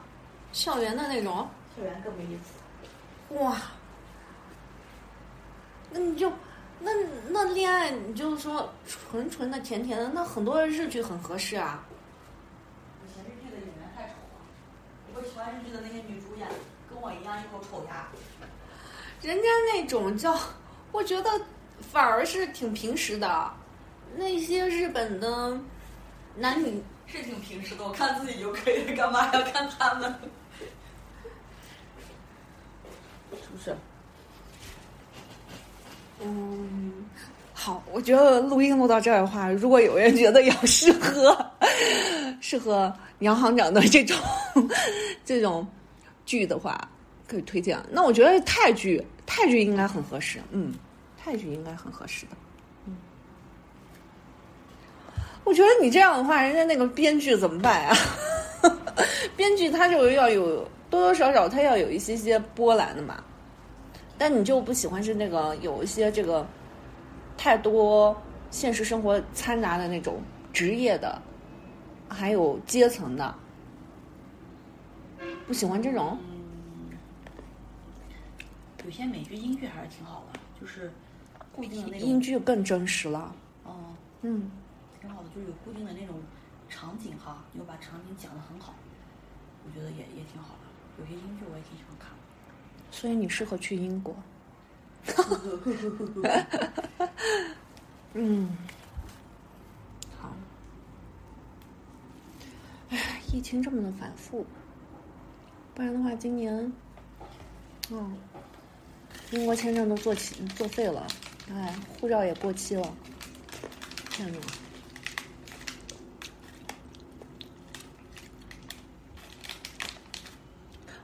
[0.51, 1.47] 校园的那种，
[1.77, 3.35] 校园更没意思。
[3.35, 3.55] 哇，
[5.97, 6.31] 那你就
[6.79, 6.91] 那
[7.29, 11.83] 那恋爱，你就是说纯纯的甜甜的，那很多日剧很合适啊。
[13.03, 14.45] 以前日剧的演员太丑了，
[15.07, 16.47] 不过其重爱日剧的那些女主演，
[16.87, 18.07] 跟我一样一口丑牙。
[19.23, 19.43] 人家
[19.73, 20.39] 那种叫，
[20.91, 21.31] 我觉得
[21.81, 23.51] 反而是挺平实的。
[24.15, 25.59] 那些日本的
[26.35, 30.13] 男女是挺平时的，我看自己就可以了，干嘛要看他们？
[33.31, 33.75] 是不是？
[36.23, 36.91] 嗯，
[37.53, 41.37] 好，我觉得录音录到这儿的话，如果有人觉得要适合
[42.41, 44.17] 适合杨行长的这种
[45.23, 45.65] 这种
[46.25, 46.79] 剧的话，
[47.27, 47.77] 可以推荐。
[47.91, 50.73] 那我觉得泰剧泰剧应该很合适，嗯，
[51.17, 52.31] 泰剧应该很合适的。
[52.85, 52.95] 嗯，
[55.43, 57.95] 我觉得你这样的话，人家那个编剧怎么办呀？
[59.35, 63.23] 编剧他就要有多多少少他要有一些些波澜的嘛。
[64.17, 66.45] 但你就不喜欢是那个有一些这个
[67.37, 68.19] 太多
[68.49, 70.21] 现实生活掺杂的那种
[70.51, 71.21] 职业的，
[72.09, 73.35] 还有阶层的，
[75.45, 76.17] 不喜欢这种。
[76.21, 76.97] 嗯，
[78.85, 80.91] 有些美剧、英剧还是挺好的，就是
[81.51, 82.07] 固定的那种。
[82.07, 83.35] 英剧更真实了。
[83.65, 84.49] 哦，嗯，
[84.99, 86.15] 挺好的，就是有固定的那种
[86.67, 88.73] 场景哈，你又把场景讲得很好，
[89.63, 90.65] 我觉得也也挺好的。
[90.99, 91.86] 有些英剧我也挺喜欢。
[92.99, 94.15] 所以你适合去英国。
[98.13, 98.57] 嗯，
[100.19, 100.33] 好。
[102.89, 104.43] 哎，疫情这么的反复，
[105.75, 106.73] 不然的话，今年，
[107.91, 108.17] 嗯，
[109.29, 111.05] 英国签证都做起作废了，
[111.51, 112.93] 哎，护照也过期了，
[114.09, 114.39] 天呐。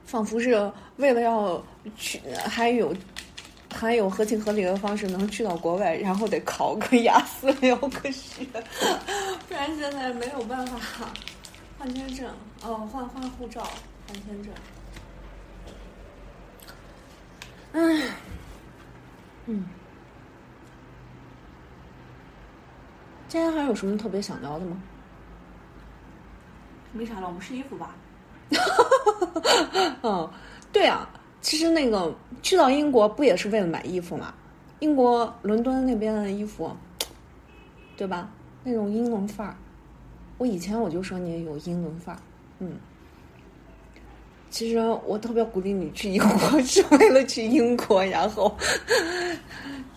[0.03, 1.61] 仿佛是为了要
[1.97, 2.95] 去，还有
[3.73, 8.45] 还有合情合理的方式能去到国外，然后得考个雅思留个学，
[9.47, 10.79] 不然现在没有办法
[11.77, 12.27] 换签证
[12.63, 13.67] 哦，换换护照
[14.07, 14.53] 换签证。
[17.73, 17.79] 唉，
[19.47, 19.65] 嗯，
[23.27, 24.77] 今天还有什么特别想聊的吗？
[26.91, 27.95] 没啥了，我们试衣服吧。
[30.03, 30.29] 嗯，
[30.73, 31.07] 对啊，
[31.39, 34.33] 其实那个去到英国不也是为了买衣服嘛？
[34.79, 36.75] 英国伦敦那边的衣服，
[37.95, 38.29] 对吧？
[38.63, 39.55] 那种英伦范儿，
[40.37, 42.19] 我以前我就说你有英伦范儿，
[42.59, 42.73] 嗯。
[44.49, 48.55] 其实我特别鼓励你去英国， 是为了去英国，然后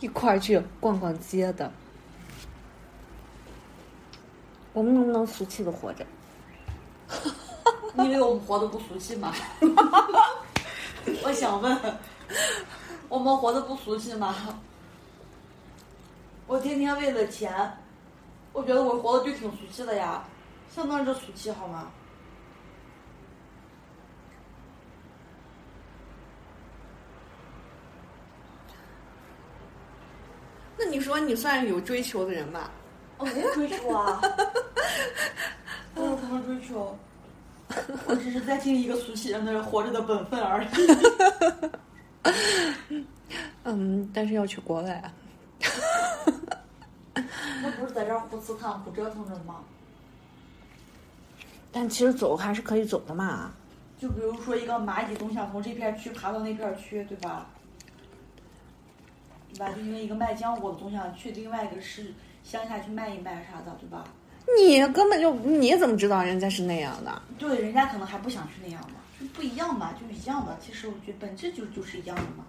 [0.01, 1.71] 一块儿去逛逛街的。
[4.73, 6.07] 我们能不能俗气的活着？
[7.95, 9.33] 你以为我们活得不俗气吗？
[11.23, 11.99] 我想问，
[13.09, 14.35] 我们活得不俗气吗？
[16.47, 17.53] 我天天为了钱，
[18.53, 20.25] 我觉得我活的就挺俗气的呀，
[20.75, 21.91] 相当之俗气好吗？
[30.79, 32.71] 那你说你算是有追求的人吧？
[33.19, 34.21] 我没有追求啊，
[35.95, 36.97] 我有什么追求？
[38.07, 40.69] 我只是在尽一个俗气人的活着的本分而已。
[43.65, 45.13] 嗯，但是要去国外啊。
[47.63, 49.57] 那不是在这儿胡刺探、胡折腾着吗？
[51.73, 53.53] 但其实走还是可以走的嘛。
[53.99, 57.47] 就比如说一个蚂蚁总想从这片区爬到那片区，对吧？
[59.53, 59.71] 对吧？
[59.73, 62.15] 就因为一个卖浆果的总想去另外一个市
[62.45, 64.05] 乡下去卖一卖啥的，对吧？
[64.59, 67.23] 你根本就你怎么知道人家是那样的？
[67.39, 70.57] 对，人家可能还不想去那样嘛，就不一样嘛，就一样的。
[70.65, 72.45] 其实我觉得本质就就是一样的嘛。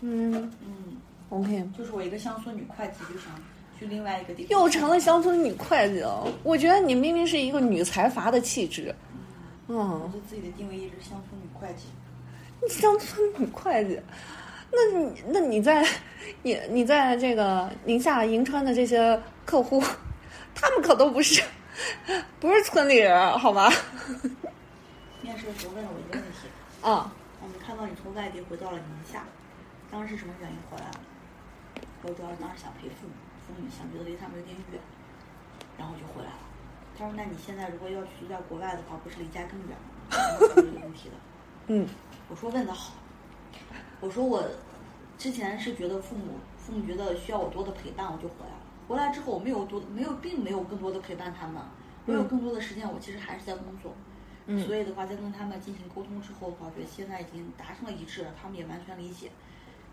[0.00, 0.96] 嗯嗯
[1.30, 3.30] ，，OK，就是我一个乡村女会计就想
[3.78, 6.26] 去另外一个地方，又成了乡村女会计了。
[6.42, 8.94] 我觉得你明明是一个女财阀的气质。
[9.66, 11.86] 我嗯，对自己的定位一直乡村女会计。
[12.68, 13.98] 乡村女会计，
[14.70, 15.86] 那你那你在
[16.42, 19.82] 你你在这个宁夏银川的这些客户，
[20.56, 21.42] 他们可都不是
[22.40, 23.70] 不是村里人，好吧？
[25.22, 26.48] 面试的时候问了我一个问题，
[26.82, 29.22] 啊，我们看到你从外地回到了宁夏，
[29.90, 31.00] 当时是什么原因回来了？
[32.02, 33.12] 我主要是当时想陪父母，
[33.46, 34.80] 父母想觉得离他们有点远，
[35.78, 36.38] 然后就回来了。
[36.98, 39.84] 他说：“那你现在如果要去住在国外的话，不是离家更远吗？”
[40.40, 41.14] 我问这个问题的。
[41.68, 41.86] 嗯
[42.30, 42.94] 我说问的好，
[44.00, 44.42] 我说我
[45.18, 48.55] 之前是觉得父母父母觉得需要我多的陪伴，我就回来了。
[48.86, 51.62] 回来之后我没有多没有并没有更多的陪伴他们，
[52.06, 53.92] 我有更多的时间，我其实还是在工作。
[54.48, 59.28] 嗯所以的话，在跟他们进行沟通之后的话，我觉得现在已经达成了一致了，他们也完全理解。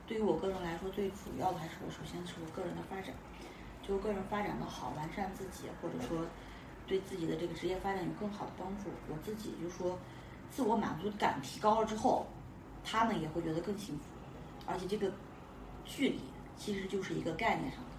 [0.05, 3.15] 对于我个人来说，最主要的还是我首先是我个人的发展，
[3.81, 6.23] 就个人发展的好，完善自己，或者说
[6.85, 8.91] 对自己的这个职业发展有更好的帮助。
[9.09, 9.97] 我自己就说，
[10.51, 12.27] 自我满足感提高了之后，
[12.83, 14.03] 他们也会觉得更幸福，
[14.67, 15.11] 而且这个
[15.83, 16.19] 距离
[16.55, 17.89] 其实就是一个概念上的。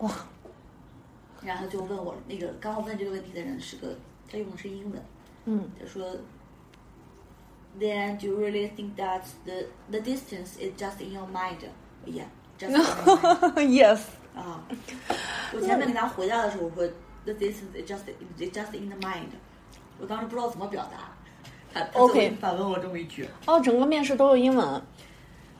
[0.00, 0.10] 哇，
[1.42, 3.96] 然后就问我那个刚刚问这个问题的人是个，
[4.30, 5.02] 他用的是英文，
[5.44, 6.16] 嗯他说
[7.78, 11.58] ，Then do you really think that the the distance is just in your mind?
[12.06, 12.26] Yeah,
[12.58, 14.00] just in your mind.，yes，
[14.34, 14.64] 啊，
[15.52, 16.88] 我前面给他回答的时候，我说
[17.24, 18.04] The distance is just
[18.38, 19.28] is just in the mind。
[20.00, 21.12] 我当时不知道怎么表达，
[21.74, 24.82] 他他 OK 反问我这么一句，哦，整个面试都是英文，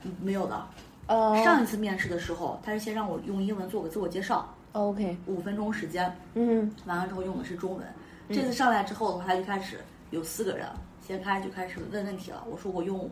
[0.02, 0.66] 嗯没有的。
[1.10, 7.84] 呃，上一次面试的时候，他是先让我用英文做个自我介绍，OK，五分钟时间，嗯完了之后用的是中文。
[8.28, 9.80] 这次上来之后的话，他就开始
[10.10, 10.68] 有四个人，
[11.04, 12.44] 先开就开始问问题了。
[12.48, 13.10] 我说我用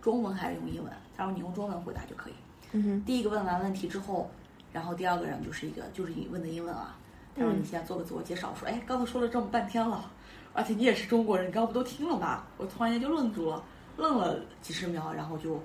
[0.00, 0.92] 中文还是用英文？
[1.16, 2.34] 他说你用中文回答就可以。
[2.70, 4.30] 嗯哼，第一个问完问题之后，
[4.72, 6.96] 然后第二个人就是一个就是你问的英文啊。
[7.34, 8.52] 他说嗯你现在做个自我介绍。
[8.54, 10.08] 我说哎，刚才说了这么半天了，
[10.52, 12.44] 而且你也是中国人，你刚刚不都听了吗？
[12.56, 13.60] 我突然间就愣住了，
[13.96, 15.60] 愣了几十秒，然后就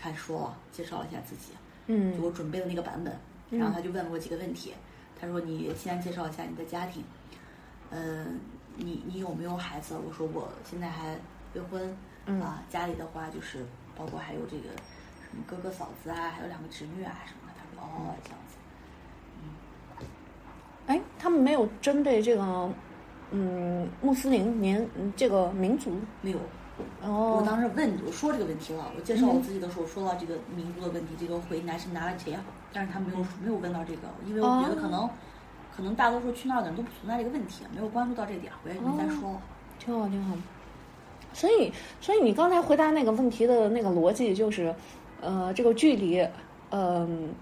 [0.00, 1.52] 开始说了，介绍了一下自己。
[1.86, 3.12] 嗯就嗯我准备的那个版本，
[3.50, 4.72] 然后他就问了我几个问题，
[5.20, 7.02] 他说你先介绍一下你的家庭，
[7.90, 8.38] 嗯、
[8.76, 9.96] 你你有没有孩子？
[9.98, 11.16] 我说我现在还
[11.54, 11.96] 未婚，
[12.26, 13.66] 嗯啊，家里的话就是
[13.96, 14.68] 包括还有这个
[15.28, 17.58] 什么哥哥嫂子啊，还有两个侄女啊什么的。
[17.58, 18.56] 他说哦这样子，
[19.42, 20.06] 嗯
[20.86, 22.72] 哎，他们没有针对这个，
[23.32, 26.38] 嗯，穆斯林年嗯这个民族没有。
[27.02, 32.34] 我哦，当时问我说这个问题了，我介绍我自己的时候说到这个民族的问题，这个回 nationality，
[32.72, 35.08] 但是他没有没有问到这个，因为我觉得可能、
[35.76, 39.42] 可能大多数去那儿的人都不存在这个问题，没有关注到这点，我也没再说了。
[39.78, 40.36] 挺好挺好。
[41.32, 44.74] 所以，所以你刚才回答那个问题的那个逻辑就是，
[45.20, 46.26] 呃，这个距离，
[46.70, 47.32] 嗯、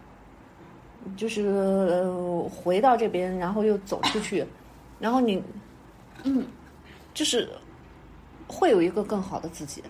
[1.16, 4.46] 就是、呃、回到这边，然后又走出去，
[5.00, 5.42] 然后你，
[6.24, 6.46] 嗯，
[7.14, 7.48] 就是
[8.48, 9.84] 会有一个更好的自己。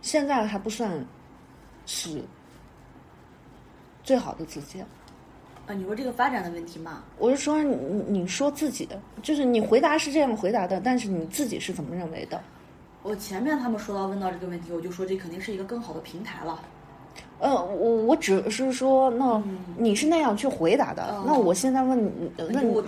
[0.00, 1.04] 现在还不算
[1.84, 2.22] 是
[4.02, 4.80] 最好的自己。
[5.66, 7.76] 啊，你说这个发展的问题嘛，我是说你，
[8.08, 12.42] 你说自己的，就是你回答是这样回答的，但是你自己是怎么认为的？
[13.04, 16.60] 我前面他们说到问到这个问题，我就说这肯定是一个更好的平台了。
[17.42, 19.42] 呃，我我只是说，那
[19.76, 21.12] 你是那样去回答的。
[21.18, 22.30] 嗯那我现在问你，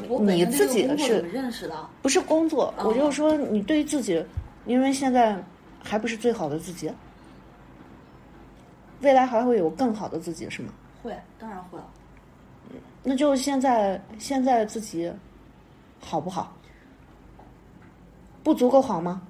[0.09, 1.75] 问你自己这个工作怎是认识的？
[2.03, 2.73] 不是工作？
[2.79, 4.25] 哦我就说你对于自己，
[4.65, 5.37] 因为现在
[5.83, 6.89] 还不是最好的自己，
[9.01, 10.69] 未来还会有更好的自己，是吗？
[11.03, 11.85] 会，当然会了。
[13.03, 15.13] 那就现在现在自己
[15.99, 16.57] 好不好？
[18.45, 19.21] 不足够好吗？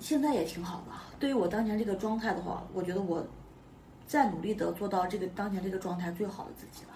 [0.00, 0.92] 现在也挺好的。
[1.18, 3.24] 对于我当前这个状态的话，我觉得我
[4.10, 6.90] 在努力的做到这个当前这个状态最好的自己了。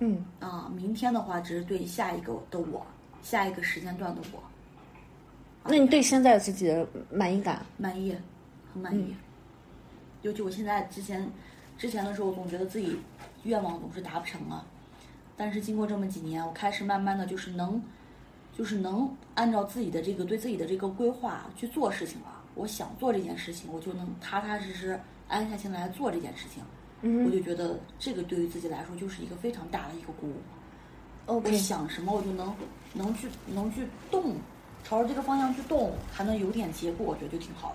[0.00, 2.84] 嗯啊，明天的话只是对下一个的我，
[3.22, 4.42] 下一个时间段的我
[5.62, 7.64] 那你对现在自己的满意感？
[7.76, 8.12] 满意，
[8.72, 9.14] 很满意。
[10.22, 11.30] 尤其我现在之前
[11.78, 12.98] 之前的时候，总觉得自己
[13.44, 14.66] 愿望总是达不成啊。
[15.36, 17.80] 但是经过这么几年，我开始慢慢的就是能，
[18.52, 22.42] 就是能按照自己的这个对自己的这个规划去做事情了。
[22.56, 26.62] 我想做这件事情，我就能踏踏实实、安下心来做这件事情。
[27.06, 30.36] 嗯我就觉得这个对于自己来说就是一个非常大的一个鼓舞。
[31.26, 32.54] 我，OK，想什么我就能
[32.94, 34.36] 能去能去动，
[34.82, 37.74] 朝着这个方向去动，还能有点结果，我觉得就挺好的。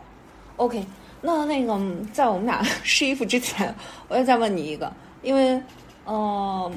[0.57, 0.83] OK，
[1.21, 3.73] 那那个嗯在我们俩试衣服之前，
[4.07, 5.61] 我要再问你一个，因为，
[6.05, 6.73] 嗯、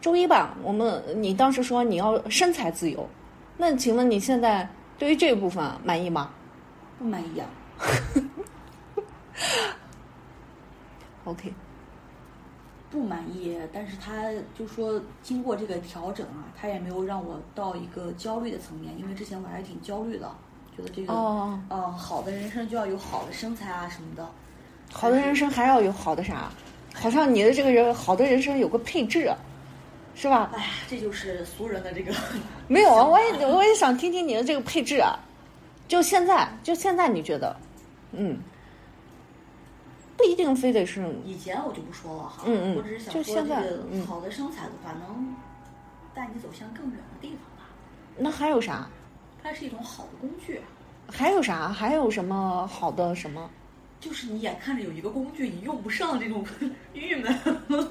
[0.00, 3.08] 周一吧，我们你当时说你要身材自由，
[3.56, 6.30] 那请问你现在对于这部分满意吗
[6.98, 7.46] 不满意啊
[11.24, 11.52] ？？OK，
[12.90, 20.34] 不满意，但是他就说经过这个调整啊，他也没有让我到一个焦虑的层面，因为之前我还是挺焦虑的，
[20.76, 24.26] 觉得这个，哦呃，好的人生就要有好的身材啊什么的。
[24.90, 26.50] 好的人生还要有好的啥？
[26.94, 29.30] 好像你的这个人好的人生有个配置，
[30.14, 30.50] 是吧？
[30.54, 32.14] 哎呀，这就是俗人的这个。
[32.68, 35.18] 没有啊，我也我也想听听你的这个配置啊。
[35.88, 37.56] 就现在，就现在，你觉得，
[38.12, 38.38] 嗯，
[40.16, 45.34] 不一定非得是以前我就不说了哈，嗯嗯我只是想说就现在这个嗯好的身材的话，能
[46.14, 47.70] 带你走向更远的地方吧。
[48.16, 48.88] 那还有啥？
[49.42, 50.60] 它是一种好的工具，
[51.08, 51.68] 还有啥？
[51.68, 53.48] 还有什么好的什么？
[54.00, 56.44] 就是你眼看着有一个工具，你用不上这种
[56.92, 57.38] 郁闷。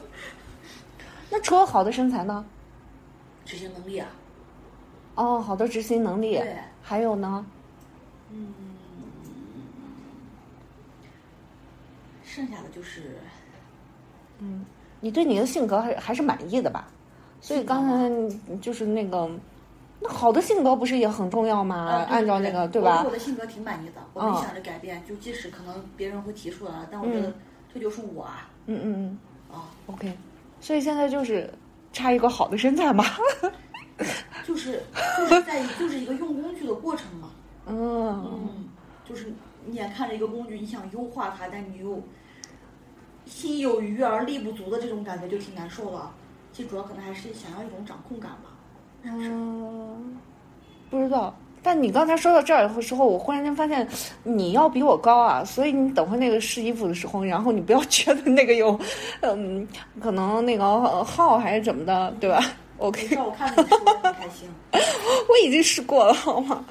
[1.30, 2.45] 那除了好的身材呢？
[3.45, 4.07] 执行能力啊，
[5.15, 7.45] 哦，好的执行能力对，还有呢？
[8.35, 8.47] 嗯，
[12.23, 13.17] 剩下的就是
[14.39, 14.65] 嗯
[14.99, 16.87] 你对你的性格还还是满意的吧？
[17.41, 19.29] 所以刚才就是那个，
[20.01, 21.75] 那好的性格不是也很重要吗？
[21.77, 23.11] 啊按照那个对对吧我对我？
[23.11, 27.33] 的性格挺满意的，我没嗯想着改变，就即使可能别人会提出来，但我觉得
[27.73, 28.93] 这就是我啊嗯嗯
[29.51, 30.17] 嗯啊，，OK。
[30.59, 31.53] 所以现在就是
[31.93, 33.05] 差一个好的身材嘛。
[34.45, 34.81] 就是
[35.17, 37.29] 就是在就是一个用工具的过程嘛。
[37.67, 38.49] 嗯，嗯，
[39.07, 39.33] 就是
[39.65, 42.01] 你眼看着一个工具，你想优化它，但你又
[43.25, 46.01] 心有余而力不足的这种感觉，就挺难受的。
[46.51, 48.51] 其实主要可能还是想要一种掌控感吧。
[49.03, 50.17] 嗯，
[50.89, 51.35] 不知道。
[51.61, 53.87] 但你刚才说到这儿的时候，我忽然间发现
[54.21, 58.79] 你要比我高啊，所以你等会那个试衣服的时候，然后你不要觉得那个有，
[59.21, 59.67] 嗯，
[59.99, 62.39] 可能那个呃号还是怎么的，对吧
[62.77, 64.49] ？OK，没事，我看着你说的很开心。
[64.72, 66.65] 我已经试过了，好吗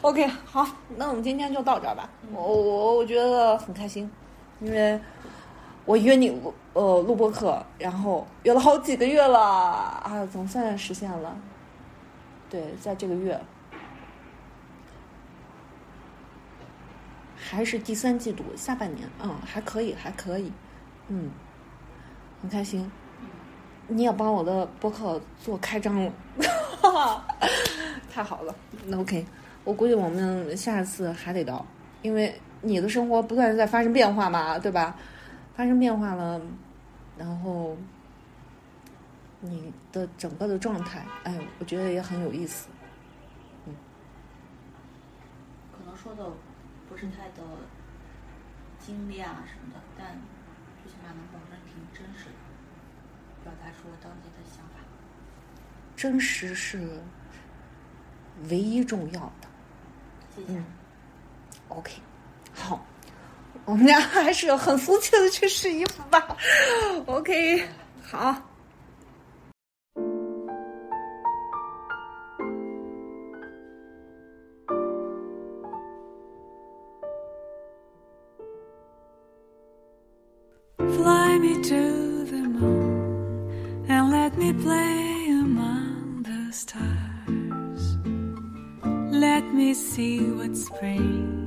[0.00, 0.66] ？OK，好，
[0.96, 2.08] 那我们今天就到这儿吧。
[2.32, 4.10] 我我我觉得很开心，
[4.60, 4.98] 因为
[5.84, 11.36] 我约你录呃录播课，然后约了好几个月了啊，总算实现了。
[12.48, 13.40] 对，在这个月，
[17.36, 20.52] 还是第三季度下半年，嗯，还可以，还可以，
[21.08, 21.30] 嗯，
[22.42, 22.90] 很开心。
[23.90, 26.12] 你也帮我的博客做开张了，
[26.80, 27.24] 哈哈，
[28.12, 28.54] 太好了。
[28.86, 29.26] 那 OK，
[29.64, 31.66] 我估计我们下次还得到，
[32.02, 34.96] 因为你的生活不断的在发生变化嘛，对吧？
[35.56, 36.40] 发生变化了，
[37.18, 37.76] 然后
[39.40, 42.68] 你的整个的状态，哎，我觉得也很有意思。
[45.72, 46.30] 可能说的
[46.88, 47.42] 不是太的
[48.78, 50.06] 精炼啊什么的，但
[50.82, 52.26] 最起码能保证挺真实
[53.44, 53.50] 的，
[53.84, 54.80] 我当时的想法。
[55.96, 57.00] 真实是
[58.48, 59.48] 唯一重要的。
[60.34, 60.58] 谢谢。
[60.58, 60.64] 嗯
[61.68, 61.92] OK，
[62.52, 62.84] 好，
[63.64, 66.36] 我们俩还是很俗气的去试衣服吧。
[67.06, 67.64] OK，
[68.02, 68.49] 好。
[90.40, 91.39] would spring.